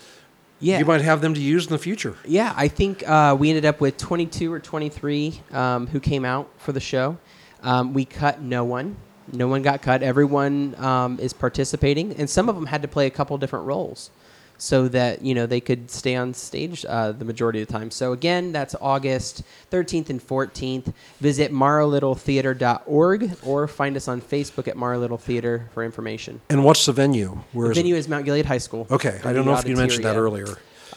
yeah. 0.60 0.78
you 0.78 0.84
might 0.84 1.00
have 1.00 1.20
them 1.20 1.34
to 1.34 1.40
use 1.40 1.66
in 1.66 1.72
the 1.72 1.78
future. 1.78 2.16
Yeah, 2.24 2.52
I 2.56 2.68
think 2.68 3.08
uh, 3.08 3.36
we 3.38 3.50
ended 3.50 3.64
up 3.64 3.80
with 3.80 3.96
22 3.96 4.52
or 4.52 4.58
23 4.58 5.40
um, 5.52 5.86
who 5.86 6.00
came 6.00 6.24
out 6.24 6.48
for 6.58 6.72
the 6.72 6.80
show. 6.80 7.18
Um, 7.62 7.94
we 7.94 8.04
cut 8.04 8.40
no 8.40 8.64
one. 8.64 8.96
No 9.32 9.48
one 9.48 9.62
got 9.62 9.82
cut. 9.82 10.02
Everyone 10.02 10.74
um, 10.76 11.18
is 11.18 11.32
participating, 11.32 12.12
and 12.14 12.30
some 12.30 12.48
of 12.48 12.54
them 12.54 12.66
had 12.66 12.82
to 12.82 12.88
play 12.88 13.06
a 13.06 13.10
couple 13.10 13.36
different 13.38 13.66
roles, 13.66 14.10
so 14.58 14.88
that 14.88 15.22
you 15.22 15.34
know 15.34 15.46
they 15.46 15.60
could 15.60 15.90
stay 15.90 16.14
on 16.16 16.32
stage 16.34 16.84
uh, 16.88 17.12
the 17.12 17.24
majority 17.24 17.60
of 17.62 17.68
the 17.68 17.72
time. 17.72 17.90
So 17.90 18.12
again, 18.12 18.52
that's 18.52 18.74
August 18.80 19.42
13th 19.70 20.10
and 20.10 20.20
14th. 20.26 20.92
Visit 21.20 21.52
morrowlittletheater.org 21.52 23.30
or 23.44 23.68
find 23.68 23.96
us 23.96 24.08
on 24.08 24.20
Facebook 24.20 24.68
at 24.68 24.76
Morrow 24.76 24.98
Little 24.98 25.18
Theater 25.18 25.68
for 25.72 25.84
information. 25.84 26.40
And 26.48 26.64
what's 26.64 26.86
the 26.86 26.92
venue? 26.92 27.38
Where 27.52 27.66
The 27.68 27.72
is 27.72 27.76
venue 27.78 27.94
is 27.96 28.08
Mount 28.08 28.24
Gilead 28.24 28.46
High 28.46 28.58
School. 28.58 28.86
Okay, 28.90 29.20
I 29.24 29.32
don't 29.32 29.44
know 29.44 29.56
if 29.56 29.66
you 29.68 29.76
mentioned 29.76 30.04
that 30.04 30.16
earlier. 30.16 30.46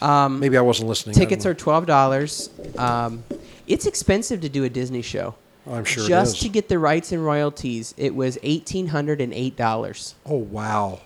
Um, 0.00 0.40
Maybe 0.40 0.56
I 0.56 0.62
wasn't 0.62 0.88
listening. 0.88 1.14
Tickets 1.14 1.44
are 1.44 1.54
twelve 1.54 1.84
dollars. 1.86 2.48
Um, 2.78 3.22
it's 3.66 3.86
expensive 3.86 4.40
to 4.40 4.48
do 4.48 4.64
a 4.64 4.68
Disney 4.70 5.02
show. 5.02 5.34
I'm 5.70 5.84
sure 5.84 6.08
Just 6.08 6.36
it 6.36 6.38
is. 6.38 6.42
to 6.44 6.48
get 6.48 6.68
the 6.68 6.78
rights 6.78 7.12
and 7.12 7.22
royalties, 7.24 7.94
it 7.98 8.14
was 8.14 8.38
eighteen 8.42 8.86
hundred 8.88 9.20
and 9.20 9.32
eight 9.34 9.56
dollars. 9.56 10.14
oh 10.24 10.36
wow! 10.38 11.00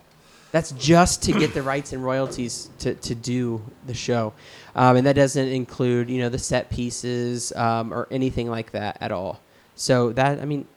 That's 0.55 0.71
just 0.71 1.25
to 1.25 1.33
get 1.33 1.53
the 1.53 1.63
rights 1.63 1.93
and 1.93 2.05
royalties 2.05 2.71
to, 2.79 2.95
to 2.95 3.17
do 3.17 3.61
the 3.89 3.93
show, 3.93 4.33
um, 4.77 4.95
and 4.95 5.05
that 5.05 5.17
doesn't 5.17 5.49
include 5.49 6.09
you 6.09 6.21
know 6.21 6.29
the 6.29 6.39
set 6.39 6.71
pieces 6.71 7.51
um, 7.57 7.93
or 7.93 8.07
anything 8.13 8.49
like 8.49 8.71
that 8.71 8.97
at 9.01 9.11
all. 9.11 9.41
So 9.75 10.13
that 10.13 10.41
I 10.41 10.45
mean, 10.45 10.69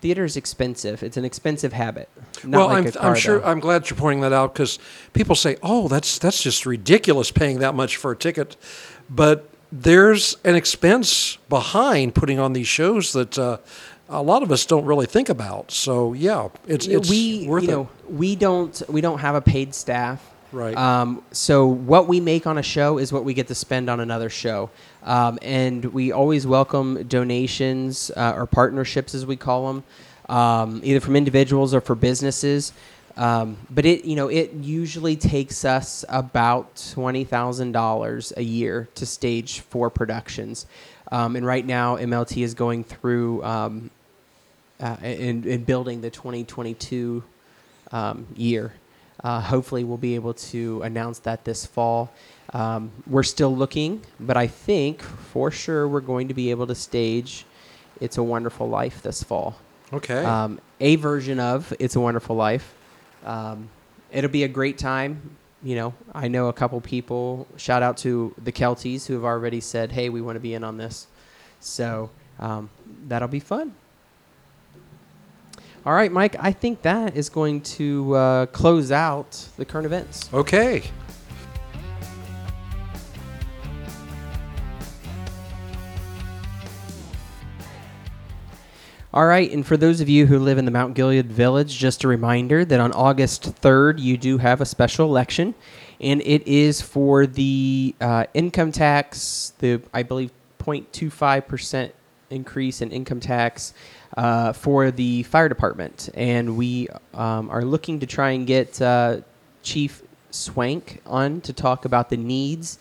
theater 0.00 0.24
is 0.24 0.36
expensive. 0.36 1.04
It's 1.04 1.16
an 1.16 1.24
expensive 1.24 1.72
habit. 1.72 2.08
Not 2.42 2.58
well, 2.58 2.66
like 2.66 2.86
I'm, 2.86 2.92
car, 2.92 3.10
I'm 3.10 3.16
sure. 3.16 3.38
though. 3.38 3.46
I'm 3.46 3.60
glad 3.60 3.88
you're 3.88 3.96
pointing 3.96 4.22
that 4.22 4.32
out 4.32 4.54
because 4.54 4.80
people 5.12 5.36
say, 5.36 5.56
"Oh, 5.62 5.86
that's 5.86 6.18
that's 6.18 6.42
just 6.42 6.66
ridiculous 6.66 7.30
paying 7.30 7.60
that 7.60 7.76
much 7.76 7.98
for 7.98 8.10
a 8.10 8.16
ticket," 8.16 8.56
but 9.08 9.48
there's 9.70 10.36
an 10.44 10.56
expense 10.56 11.38
behind 11.48 12.16
putting 12.16 12.40
on 12.40 12.54
these 12.54 12.66
shows 12.66 13.12
that 13.12 13.38
uh, 13.38 13.58
a 14.12 14.22
lot 14.22 14.42
of 14.42 14.52
us 14.52 14.66
don't 14.66 14.84
really 14.84 15.06
think 15.06 15.28
about. 15.28 15.70
So 15.70 16.12
yeah, 16.12 16.48
it's 16.66 16.86
it's 16.86 17.08
we 17.10 17.46
worth 17.48 17.64
you 17.64 17.68
it. 17.68 17.72
know 17.72 17.88
we 18.08 18.36
don't 18.36 18.82
we 18.88 19.00
don't 19.00 19.18
have 19.18 19.34
a 19.34 19.40
paid 19.40 19.74
staff 19.74 20.28
Right. 20.52 20.76
um, 20.76 21.22
so 21.32 21.66
what 21.66 22.08
we 22.08 22.20
make 22.20 22.46
on 22.46 22.58
a 22.58 22.62
show 22.62 22.98
is 22.98 23.10
what 23.10 23.24
we 23.24 23.32
get 23.32 23.48
to 23.48 23.54
spend 23.54 23.88
on 23.88 24.00
another 24.00 24.28
show 24.28 24.68
um, 25.02 25.38
and 25.40 25.82
we 25.86 26.12
always 26.12 26.46
welcome 26.46 27.04
donations 27.08 28.10
uh, 28.14 28.34
or 28.36 28.44
partnerships 28.46 29.14
as 29.14 29.24
we 29.24 29.34
call 29.36 29.72
them 29.72 29.84
um, 30.28 30.82
either 30.84 31.00
from 31.00 31.16
individuals 31.16 31.72
or 31.72 31.80
for 31.80 31.94
businesses 31.94 32.74
um, 33.16 33.56
but 33.70 33.86
it 33.86 34.04
you 34.04 34.14
know 34.14 34.28
it 34.28 34.52
usually 34.52 35.16
takes 35.16 35.64
us 35.64 36.04
about 36.10 36.84
twenty 36.92 37.24
thousand 37.24 37.72
dollars 37.72 38.34
a 38.36 38.42
year 38.42 38.90
to 38.94 39.06
stage 39.06 39.60
four 39.60 39.88
productions 39.88 40.66
um, 41.10 41.34
and 41.34 41.46
right 41.46 41.64
now 41.64 41.96
MLT 41.96 42.42
is 42.44 42.52
going 42.52 42.84
through 42.84 43.42
um, 43.42 43.90
uh, 44.82 44.96
in, 45.02 45.44
in 45.44 45.64
building 45.64 46.00
the 46.00 46.10
2022 46.10 47.22
um, 47.92 48.26
year. 48.36 48.72
Uh, 49.22 49.40
hopefully, 49.40 49.84
we'll 49.84 49.96
be 49.96 50.16
able 50.16 50.34
to 50.34 50.82
announce 50.82 51.20
that 51.20 51.44
this 51.44 51.64
fall. 51.64 52.12
Um, 52.52 52.90
we're 53.06 53.22
still 53.22 53.54
looking, 53.54 54.02
but 54.18 54.36
I 54.36 54.48
think 54.48 55.00
for 55.00 55.50
sure 55.50 55.86
we're 55.86 56.00
going 56.00 56.28
to 56.28 56.34
be 56.34 56.50
able 56.50 56.66
to 56.66 56.74
stage 56.74 57.46
It's 58.00 58.18
a 58.18 58.22
Wonderful 58.22 58.68
Life 58.68 59.02
this 59.02 59.22
fall. 59.22 59.56
Okay. 59.92 60.24
Um, 60.24 60.60
a 60.80 60.96
version 60.96 61.38
of 61.38 61.72
It's 61.78 61.94
a 61.94 62.00
Wonderful 62.00 62.34
Life. 62.34 62.74
Um, 63.24 63.68
it'll 64.10 64.30
be 64.30 64.42
a 64.42 64.48
great 64.48 64.78
time. 64.78 65.36
You 65.62 65.76
know, 65.76 65.94
I 66.12 66.26
know 66.26 66.48
a 66.48 66.52
couple 66.52 66.80
people. 66.80 67.46
Shout 67.56 67.84
out 67.84 67.96
to 67.98 68.34
the 68.42 68.50
Kelties 68.50 69.06
who 69.06 69.14
have 69.14 69.24
already 69.24 69.60
said, 69.60 69.92
"Hey, 69.92 70.08
we 70.08 70.20
want 70.20 70.34
to 70.34 70.40
be 70.40 70.54
in 70.54 70.64
on 70.64 70.76
this." 70.76 71.06
So 71.60 72.10
um, 72.40 72.68
that'll 73.06 73.28
be 73.28 73.38
fun. 73.38 73.74
All 75.84 75.94
right, 75.94 76.12
Mike. 76.12 76.36
I 76.38 76.52
think 76.52 76.82
that 76.82 77.16
is 77.16 77.28
going 77.28 77.60
to 77.62 78.14
uh, 78.14 78.46
close 78.46 78.92
out 78.92 79.48
the 79.56 79.64
current 79.64 79.86
events. 79.86 80.30
okay. 80.32 80.84
All 89.14 89.26
right, 89.26 89.50
and 89.50 89.66
for 89.66 89.76
those 89.76 90.00
of 90.00 90.08
you 90.08 90.24
who 90.24 90.38
live 90.38 90.56
in 90.56 90.64
the 90.64 90.70
Mount 90.70 90.94
Gilead 90.94 91.30
Village, 91.30 91.76
just 91.76 92.02
a 92.02 92.08
reminder 92.08 92.64
that 92.64 92.80
on 92.80 92.92
August 92.92 93.42
3rd, 93.60 93.98
you 93.98 94.16
do 94.16 94.38
have 94.38 94.62
a 94.62 94.64
special 94.64 95.06
election, 95.06 95.54
and 96.00 96.22
it 96.22 96.46
is 96.48 96.80
for 96.80 97.26
the 97.26 97.94
uh, 98.00 98.24
income 98.32 98.72
tax, 98.72 99.52
the, 99.58 99.82
I 99.92 100.02
believe, 100.02 100.30
0.25% 100.60 101.90
increase 102.32 102.80
in 102.80 102.90
income 102.90 103.20
tax 103.20 103.74
uh, 104.16 104.52
for 104.52 104.90
the 104.90 105.22
fire 105.24 105.48
department. 105.48 106.08
And 106.14 106.56
we 106.56 106.88
um, 107.14 107.50
are 107.50 107.64
looking 107.64 108.00
to 108.00 108.06
try 108.06 108.30
and 108.30 108.46
get 108.46 108.80
uh, 108.82 109.20
Chief 109.62 110.02
Swank 110.30 111.00
on 111.06 111.40
to 111.42 111.52
talk 111.52 111.84
about 111.84 112.10
the 112.10 112.16
needs 112.16 112.78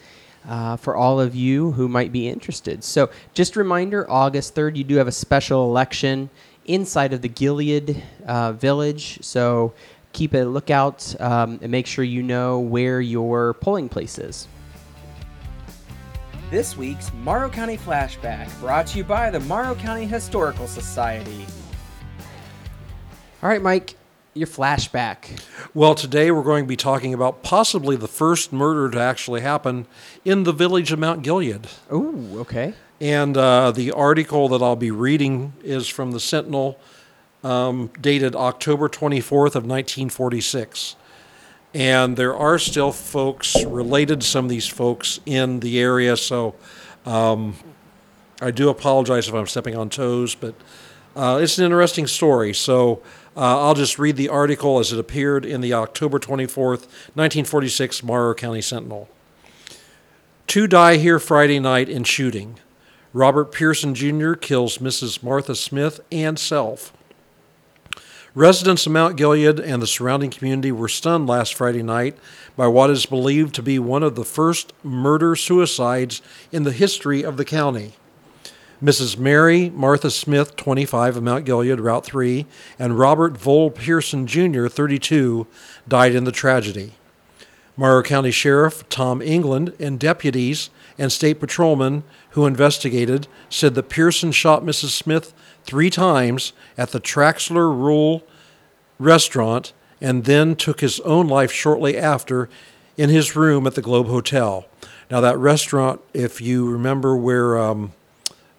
uh, 0.47 0.75
for 0.75 0.95
all 0.95 1.19
of 1.19 1.35
you 1.35 1.71
who 1.71 1.87
might 1.87 2.11
be 2.11 2.27
interested. 2.27 2.83
So, 2.83 3.09
just 3.33 3.55
a 3.55 3.59
reminder 3.59 4.09
August 4.09 4.55
3rd, 4.55 4.75
you 4.75 4.83
do 4.83 4.95
have 4.95 5.07
a 5.07 5.11
special 5.11 5.65
election 5.69 6.29
inside 6.65 7.13
of 7.13 7.21
the 7.21 7.29
Gilead 7.29 8.01
uh, 8.25 8.53
Village. 8.53 9.19
So, 9.21 9.73
keep 10.13 10.33
a 10.33 10.43
lookout 10.43 11.15
um, 11.21 11.59
and 11.61 11.71
make 11.71 11.87
sure 11.87 12.03
you 12.03 12.23
know 12.23 12.59
where 12.59 12.99
your 12.99 13.53
polling 13.55 13.89
place 13.89 14.17
is. 14.17 14.47
This 16.51 16.75
week's 16.75 17.13
Morrow 17.13 17.49
County 17.49 17.77
Flashback 17.77 18.59
brought 18.59 18.87
to 18.87 18.97
you 18.97 19.05
by 19.05 19.29
the 19.29 19.39
Morrow 19.39 19.73
County 19.73 20.05
Historical 20.05 20.67
Society. 20.67 21.45
All 23.41 23.47
right, 23.47 23.61
Mike, 23.61 23.95
your 24.33 24.49
flashback. 24.49 25.41
Well, 25.73 25.95
today 25.95 26.29
we're 26.29 26.43
going 26.43 26.65
to 26.65 26.67
be 26.67 26.75
talking 26.75 27.13
about 27.13 27.41
possibly 27.41 27.95
the 27.95 28.09
first 28.09 28.51
murder 28.51 28.91
to 28.91 28.99
actually 28.99 29.39
happen 29.39 29.87
in 30.25 30.43
the 30.43 30.51
village 30.51 30.91
of 30.91 30.99
Mount 30.99 31.21
Gilead. 31.21 31.69
Oh, 31.89 32.39
okay. 32.39 32.73
And 32.99 33.37
uh, 33.37 33.71
the 33.71 33.93
article 33.93 34.49
that 34.49 34.61
I'll 34.61 34.75
be 34.75 34.91
reading 34.91 35.53
is 35.63 35.87
from 35.87 36.11
the 36.11 36.19
Sentinel, 36.19 36.77
um, 37.45 37.91
dated 38.01 38.35
October 38.35 38.89
24th 38.89 39.55
of 39.55 39.65
1946. 39.65 40.97
And 41.73 42.17
there 42.17 42.35
are 42.35 42.59
still 42.59 42.91
folks 42.91 43.63
related 43.63 44.21
to 44.21 44.27
some 44.27 44.45
of 44.45 44.49
these 44.49 44.67
folks 44.67 45.19
in 45.25 45.61
the 45.61 45.79
area, 45.79 46.17
so 46.17 46.55
um, 47.05 47.55
I 48.41 48.51
do 48.51 48.69
apologize 48.69 49.29
if 49.29 49.33
I'm 49.33 49.47
stepping 49.47 49.75
on 49.75 49.89
toes, 49.89 50.35
but 50.35 50.55
uh, 51.15 51.39
it's 51.41 51.57
an 51.57 51.65
interesting 51.65 52.07
story. 52.07 52.53
So 52.53 53.01
uh, 53.37 53.61
I'll 53.61 53.73
just 53.73 53.97
read 53.97 54.17
the 54.17 54.29
article 54.29 54.79
as 54.79 54.91
it 54.91 54.99
appeared 54.99 55.45
in 55.45 55.61
the 55.61 55.73
October 55.73 56.19
24th, 56.19 56.87
1946 57.15 58.03
Morrow 58.03 58.33
County 58.33 58.61
Sentinel. 58.61 59.07
Two 60.47 60.67
die 60.67 60.97
here 60.97 61.19
Friday 61.19 61.59
night 61.59 61.87
in 61.87 62.03
shooting. 62.03 62.59
Robert 63.13 63.51
Pearson 63.51 63.93
Jr. 63.93 64.33
kills 64.33 64.79
Mrs. 64.79 65.23
Martha 65.23 65.55
Smith 65.55 66.01
and 66.11 66.37
self. 66.37 66.93
Residents 68.33 68.85
of 68.85 68.93
Mount 68.93 69.17
Gilead 69.17 69.59
and 69.59 69.81
the 69.81 69.87
surrounding 69.87 70.29
community 70.29 70.71
were 70.71 70.87
stunned 70.87 71.27
last 71.27 71.53
Friday 71.53 71.83
night 71.83 72.17
by 72.55 72.65
what 72.65 72.89
is 72.89 73.05
believed 73.05 73.53
to 73.55 73.61
be 73.61 73.77
one 73.77 74.03
of 74.03 74.15
the 74.15 74.23
first 74.23 74.71
murder 74.85 75.35
suicides 75.35 76.21
in 76.49 76.63
the 76.63 76.71
history 76.71 77.23
of 77.23 77.35
the 77.35 77.43
county. 77.43 77.91
Mrs. 78.81 79.17
Mary 79.17 79.69
Martha 79.69 80.09
Smith, 80.09 80.55
25, 80.55 81.17
of 81.17 81.23
Mount 81.23 81.43
Gilead, 81.43 81.81
Route 81.81 82.05
3, 82.05 82.45
and 82.79 82.97
Robert 82.97 83.37
Vole 83.37 83.69
Pearson 83.69 84.25
Jr., 84.25 84.67
32, 84.67 85.45
died 85.85 86.15
in 86.15 86.23
the 86.23 86.31
tragedy. 86.31 86.93
Morrow 87.81 88.03
County 88.03 88.29
Sheriff 88.29 88.87
Tom 88.89 89.23
England 89.23 89.73
and 89.79 89.99
deputies 89.99 90.69
and 90.99 91.11
state 91.11 91.39
patrolmen 91.39 92.03
who 92.29 92.45
investigated 92.45 93.27
said 93.49 93.73
that 93.73 93.89
Pearson 93.89 94.31
shot 94.31 94.61
Mrs. 94.61 94.89
Smith 94.89 95.33
three 95.63 95.89
times 95.89 96.53
at 96.77 96.91
the 96.91 96.99
Traxler 96.99 97.75
Rule 97.75 98.21
restaurant 98.99 99.73
and 99.99 100.25
then 100.25 100.55
took 100.55 100.81
his 100.81 100.99
own 100.99 101.27
life 101.27 101.51
shortly 101.51 101.97
after 101.97 102.49
in 102.97 103.09
his 103.09 103.35
room 103.35 103.65
at 103.65 103.73
the 103.73 103.81
Globe 103.81 104.05
Hotel. 104.05 104.67
Now, 105.09 105.19
that 105.21 105.39
restaurant, 105.39 106.01
if 106.13 106.39
you 106.39 106.69
remember 106.69 107.17
where 107.17 107.57
um, 107.57 107.93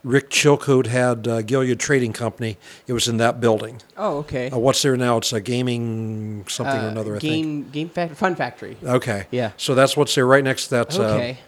Rick 0.04 0.30
Chilcote 0.30 0.86
had 0.86 1.28
uh, 1.28 1.42
Gilead 1.42 1.78
Trading 1.78 2.12
Company, 2.12 2.58
it 2.88 2.92
was 2.92 3.06
in 3.06 3.18
that 3.18 3.40
building. 3.40 3.80
Oh, 3.96 4.18
okay. 4.18 4.50
Uh, 4.50 4.58
what's 4.58 4.82
there 4.82 4.96
now? 4.96 5.18
It's 5.18 5.32
a 5.32 5.40
gaming 5.40 6.44
something 6.48 6.76
or 6.80 6.86
Uh, 6.86 6.90
another, 6.90 7.16
I 7.16 7.18
think. 7.20 7.70
game, 7.72 7.88
game 7.88 8.08
fun 8.14 8.34
factory. 8.34 8.76
Okay. 8.82 9.26
Yeah. 9.30 9.52
So 9.56 9.74
that's 9.76 9.96
what's 9.96 10.14
there 10.16 10.26
right 10.26 10.42
next 10.42 10.64
to 10.64 10.70
that 10.70 10.98
uh, 10.98 11.02
Okay. 11.02 11.38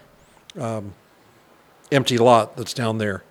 empty 1.90 2.16
lot 2.18 2.56
that's 2.56 2.72
down 2.74 2.98
there. 2.98 3.24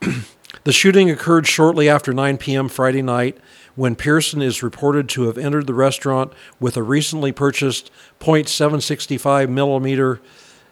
the 0.64 0.72
shooting 0.72 1.10
occurred 1.10 1.46
shortly 1.48 1.88
after 1.88 2.12
9 2.12 2.38
p.m. 2.38 2.68
Friday 2.68 3.02
night 3.02 3.36
when 3.74 3.96
Pearson 3.96 4.40
is 4.40 4.62
reported 4.62 5.08
to 5.10 5.24
have 5.24 5.36
entered 5.38 5.66
the 5.66 5.74
restaurant 5.74 6.32
with 6.60 6.76
a 6.76 6.82
recently 6.82 7.32
purchased 7.32 7.90
.765 8.20 9.48
millimeter 9.48 10.20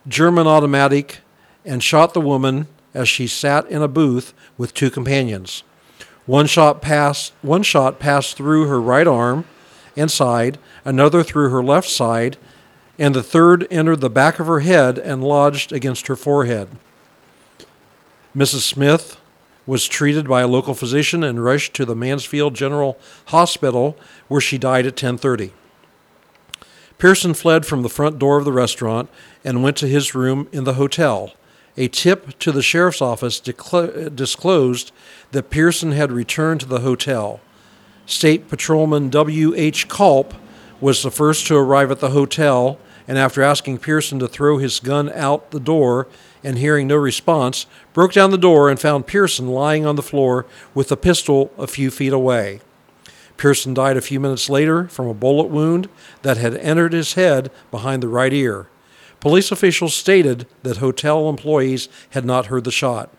German 0.06 0.46
automatic 0.46 1.18
and 1.64 1.82
shot 1.82 2.14
the 2.14 2.20
woman 2.20 2.68
as 2.96 3.08
she 3.08 3.26
sat 3.26 3.68
in 3.68 3.82
a 3.82 3.88
booth 3.88 4.32
with 4.56 4.74
two 4.74 4.90
companions. 4.90 5.62
One 6.24 6.46
shot 6.46 6.82
passed 6.82 7.32
one 7.42 7.62
shot 7.62 8.00
passed 8.00 8.36
through 8.36 8.66
her 8.66 8.80
right 8.80 9.06
arm 9.06 9.44
and 9.96 10.10
side, 10.10 10.58
another 10.84 11.22
through 11.22 11.50
her 11.50 11.62
left 11.62 11.88
side, 11.88 12.36
and 12.98 13.14
the 13.14 13.22
third 13.22 13.66
entered 13.70 14.00
the 14.00 14.10
back 14.10 14.40
of 14.40 14.46
her 14.46 14.60
head 14.60 14.98
and 14.98 15.22
lodged 15.22 15.72
against 15.72 16.08
her 16.08 16.16
forehead. 16.16 16.68
Mrs. 18.34 18.60
Smith 18.60 19.18
was 19.66 19.86
treated 19.86 20.28
by 20.28 20.42
a 20.42 20.48
local 20.48 20.74
physician 20.74 21.22
and 21.22 21.44
rushed 21.44 21.74
to 21.74 21.84
the 21.84 21.96
Mansfield 21.96 22.54
General 22.54 22.98
Hospital 23.26 23.96
where 24.28 24.40
she 24.40 24.58
died 24.58 24.86
at 24.86 24.96
10:30. 24.96 25.52
Pearson 26.98 27.34
fled 27.34 27.66
from 27.66 27.82
the 27.82 27.88
front 27.90 28.18
door 28.18 28.38
of 28.38 28.44
the 28.44 28.52
restaurant 28.52 29.10
and 29.44 29.62
went 29.62 29.76
to 29.76 29.86
his 29.86 30.14
room 30.14 30.48
in 30.50 30.64
the 30.64 30.74
hotel. 30.74 31.34
A 31.76 31.88
tip 31.88 32.38
to 32.38 32.52
the 32.52 32.62
sheriff's 32.62 33.02
office 33.02 33.40
declo- 33.40 34.14
disclosed 34.14 34.92
that 35.32 35.50
Pearson 35.50 35.92
had 35.92 36.10
returned 36.10 36.60
to 36.60 36.66
the 36.66 36.80
hotel. 36.80 37.40
State 38.06 38.48
Patrolman 38.48 39.10
W.H. 39.10 39.88
Culp 39.88 40.34
was 40.80 41.02
the 41.02 41.10
first 41.10 41.46
to 41.46 41.56
arrive 41.56 41.90
at 41.90 42.00
the 42.00 42.10
hotel, 42.10 42.78
and 43.08 43.18
after 43.18 43.42
asking 43.42 43.78
Pearson 43.78 44.18
to 44.20 44.28
throw 44.28 44.58
his 44.58 44.80
gun 44.80 45.10
out 45.12 45.50
the 45.50 45.60
door 45.60 46.06
and 46.42 46.58
hearing 46.58 46.86
no 46.86 46.96
response, 46.96 47.66
broke 47.92 48.12
down 48.12 48.30
the 48.30 48.38
door 48.38 48.70
and 48.70 48.80
found 48.80 49.06
Pearson 49.06 49.48
lying 49.48 49.84
on 49.84 49.96
the 49.96 50.02
floor 50.02 50.46
with 50.74 50.90
a 50.92 50.96
pistol 50.96 51.50
a 51.58 51.66
few 51.66 51.90
feet 51.90 52.12
away. 52.12 52.60
Pearson 53.36 53.74
died 53.74 53.96
a 53.96 54.02
few 54.02 54.18
minutes 54.18 54.48
later 54.48 54.88
from 54.88 55.08
a 55.08 55.14
bullet 55.14 55.48
wound 55.48 55.88
that 56.22 56.36
had 56.36 56.54
entered 56.54 56.92
his 56.92 57.14
head 57.14 57.50
behind 57.70 58.02
the 58.02 58.08
right 58.08 58.32
ear. 58.32 58.68
Police 59.26 59.50
officials 59.50 59.92
stated 59.92 60.46
that 60.62 60.76
hotel 60.76 61.28
employees 61.28 61.88
had 62.10 62.24
not 62.24 62.46
heard 62.46 62.62
the 62.62 62.70
shot. 62.70 63.10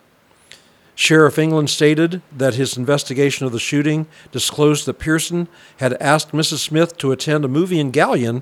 Sheriff 0.96 1.38
England 1.38 1.70
stated 1.70 2.22
that 2.32 2.54
his 2.54 2.78
investigation 2.78 3.46
of 3.46 3.52
the 3.52 3.60
shooting 3.60 4.08
disclosed 4.32 4.86
that 4.86 5.00
Pearson 5.00 5.50
had 5.80 5.96
asked 5.96 6.32
Mrs. 6.32 6.60
Smith 6.60 6.98
to 7.00 7.12
attend 7.12 7.44
a 7.44 7.50
movie 7.50 7.82
in 7.82 7.92
Galion 7.92 8.42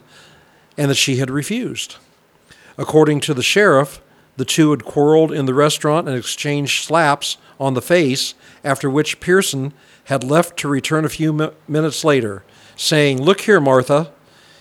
and 0.77 0.91
that 0.91 0.95
she 0.97 1.15
had 1.15 1.31
refused. 1.31 1.95
According 2.77 3.21
to 3.21 3.33
the 3.33 3.41
sheriff, 3.41 3.99
the 4.37 4.45
two 4.45 4.69
had 4.69 4.85
quarreled 4.85 5.31
in 5.31 5.47
the 5.47 5.55
restaurant 5.55 6.07
and 6.07 6.15
exchanged 6.15 6.85
slaps 6.85 7.37
on 7.59 7.73
the 7.73 7.81
face, 7.81 8.35
after 8.63 8.91
which 8.91 9.19
Pearson 9.19 9.73
had 10.03 10.23
left 10.23 10.55
to 10.57 10.67
return 10.67 11.03
a 11.03 11.09
few 11.09 11.33
mi- 11.33 11.49
minutes 11.67 12.03
later, 12.03 12.43
saying, 12.75 13.19
Look 13.19 13.41
here, 13.41 13.59
Martha. 13.59 14.11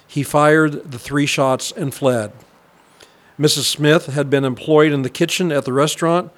He 0.07 0.23
fired 0.23 0.90
the 0.90 0.99
three 0.99 1.27
shots 1.27 1.71
and 1.71 1.93
fled. 1.93 2.33
Mrs. 3.38 3.64
Smith 3.64 4.07
had 4.07 4.31
been 4.31 4.44
employed 4.44 4.92
in 4.92 5.03
the 5.03 5.11
kitchen 5.11 5.51
at 5.51 5.64
the 5.64 5.73
restaurant, 5.73 6.31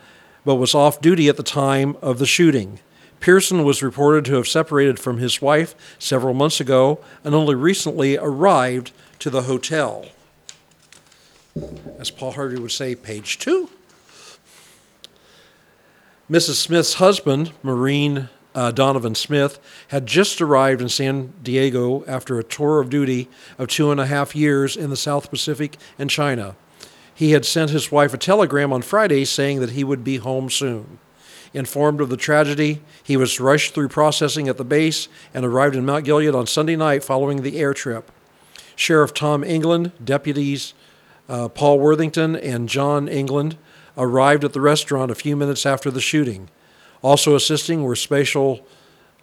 but 0.45 0.55
was 0.55 0.75
off 0.75 1.01
duty 1.01 1.29
at 1.29 1.37
the 1.37 1.43
time 1.43 1.97
of 2.01 2.19
the 2.19 2.27
shooting. 2.27 2.81
Pearson 3.21 3.65
was 3.65 3.83
reported 3.83 4.25
to 4.25 4.35
have 4.35 4.49
separated 4.49 4.99
from 4.99 5.19
his 5.19 5.43
wife 5.43 5.75
several 5.99 6.35
months 6.35 6.61
ago 6.61 7.01
and 7.25 7.35
only 7.35 7.55
recently 7.55 8.17
arrived 8.17 8.93
to 9.19 9.31
the 9.31 9.43
hotel. 9.43 10.07
As 11.99 12.11
Paul 12.11 12.33
Harvey 12.33 12.59
would 12.59 12.73
say, 12.73 12.95
page 12.95 13.39
two. 13.39 13.71
Mrs. 16.31 16.55
Smith's 16.55 16.95
husband, 16.95 17.53
Marine 17.63 18.29
uh, 18.55 18.71
Donovan 18.73 19.15
Smith, 19.15 19.59
had 19.89 20.07
just 20.07 20.41
arrived 20.41 20.81
in 20.81 20.89
San 20.89 21.33
Diego 21.43 22.05
after 22.07 22.39
a 22.39 22.45
tour 22.45 22.81
of 22.81 22.91
duty 22.91 23.29
of 23.59 23.69
two 23.69 23.91
and 23.91 24.01
a 24.01 24.07
half 24.07 24.35
years 24.35 24.77
in 24.77 24.91
the 24.91 24.97
South 24.97 25.31
Pacific 25.31 25.77
and 25.99 26.11
China. 26.11 26.57
He 27.17 27.31
had 27.31 27.47
sent 27.47 27.71
his 27.71 27.91
wife 27.91 28.13
a 28.13 28.19
telegram 28.19 28.75
on 28.75 28.83
Friday 28.83 29.25
saying 29.25 29.61
that 29.61 29.71
he 29.71 29.83
would 29.83 30.05
be 30.05 30.19
home 30.19 30.51
soon. 30.51 30.99
Informed 31.55 32.03
of 32.03 32.11
the 32.11 32.17
tragedy, 32.19 32.83
he 33.03 33.17
was 33.17 33.41
rushed 33.41 33.73
through 33.73 33.89
processing 33.89 34.49
at 34.49 34.59
the 34.59 34.65
base 34.65 35.09
and 35.33 35.43
arrived 35.43 35.75
in 35.75 35.87
Mount 35.87 36.05
Gilead 36.05 36.35
on 36.35 36.47
Sunday 36.47 36.77
night 36.77 37.03
following 37.03 37.41
the 37.41 37.59
air 37.59 37.73
trip. 37.73 38.13
Sheriff 38.77 39.15
Tom 39.15 39.43
England, 39.43 39.93
deputies 40.05 40.75
uh, 41.27 41.49
Paul 41.49 41.81
Worthington, 41.81 42.37
and 42.37 42.69
John 42.69 43.09
England 43.09 43.57
arrived 43.97 44.45
at 44.45 44.53
the 44.53 44.61
restaurant 44.61 45.11
a 45.11 45.15
few 45.15 45.37
minutes 45.37 45.65
after 45.65 45.91
the 45.91 46.03
shooting. 46.03 46.51
Also 47.01 47.35
assisting 47.35 47.83
were 47.83 47.97
Special 47.97 48.61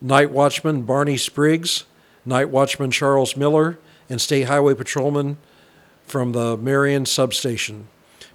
Night 0.02 0.32
Watchman 0.32 0.82
Barney 0.82 1.18
Spriggs, 1.18 1.86
Night 2.26 2.50
Watchman 2.50 2.90
Charles 2.90 3.38
Miller, 3.38 3.78
and 4.10 4.20
State 4.20 4.48
Highway 4.48 4.74
Patrolman 4.74 5.38
from 6.06 6.32
the 6.32 6.58
Marion 6.58 7.06
substation. 7.06 7.88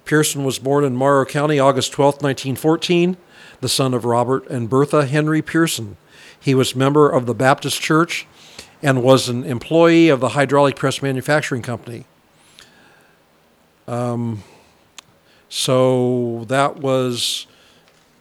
Pearson 0.05 0.43
was 0.43 0.59
born 0.59 0.83
in 0.83 0.95
Morrow 0.95 1.25
County 1.25 1.59
August 1.59 1.91
12, 1.91 2.15
1914, 2.15 3.17
the 3.61 3.69
son 3.69 3.93
of 3.93 4.05
Robert 4.05 4.47
and 4.47 4.69
Bertha 4.69 5.05
Henry 5.05 5.41
Pearson. 5.41 5.97
He 6.39 6.55
was 6.55 6.75
member 6.75 7.09
of 7.09 7.25
the 7.25 7.35
Baptist 7.35 7.81
Church 7.81 8.25
and 8.81 9.03
was 9.03 9.29
an 9.29 9.43
employee 9.43 10.09
of 10.09 10.19
the 10.19 10.29
Hydraulic 10.29 10.75
Press 10.75 11.01
Manufacturing 11.01 11.61
Company. 11.61 12.05
Um, 13.87 14.43
so 15.49 16.45
that 16.47 16.77
was 16.77 17.45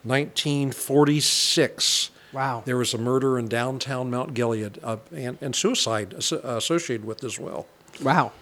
1946. 0.02 2.10
Wow. 2.32 2.62
There 2.64 2.76
was 2.76 2.92
a 2.92 2.98
murder 2.98 3.38
in 3.38 3.48
downtown 3.48 4.10
Mount 4.10 4.34
Gilead 4.34 4.78
uh, 4.82 4.96
and, 5.14 5.38
and 5.40 5.54
suicide 5.54 6.14
associated 6.14 7.06
with 7.06 7.24
as 7.24 7.38
well. 7.38 7.66
Wow. 8.02 8.32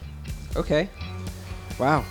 Okay. 0.56 0.88
Wow. 1.78 2.04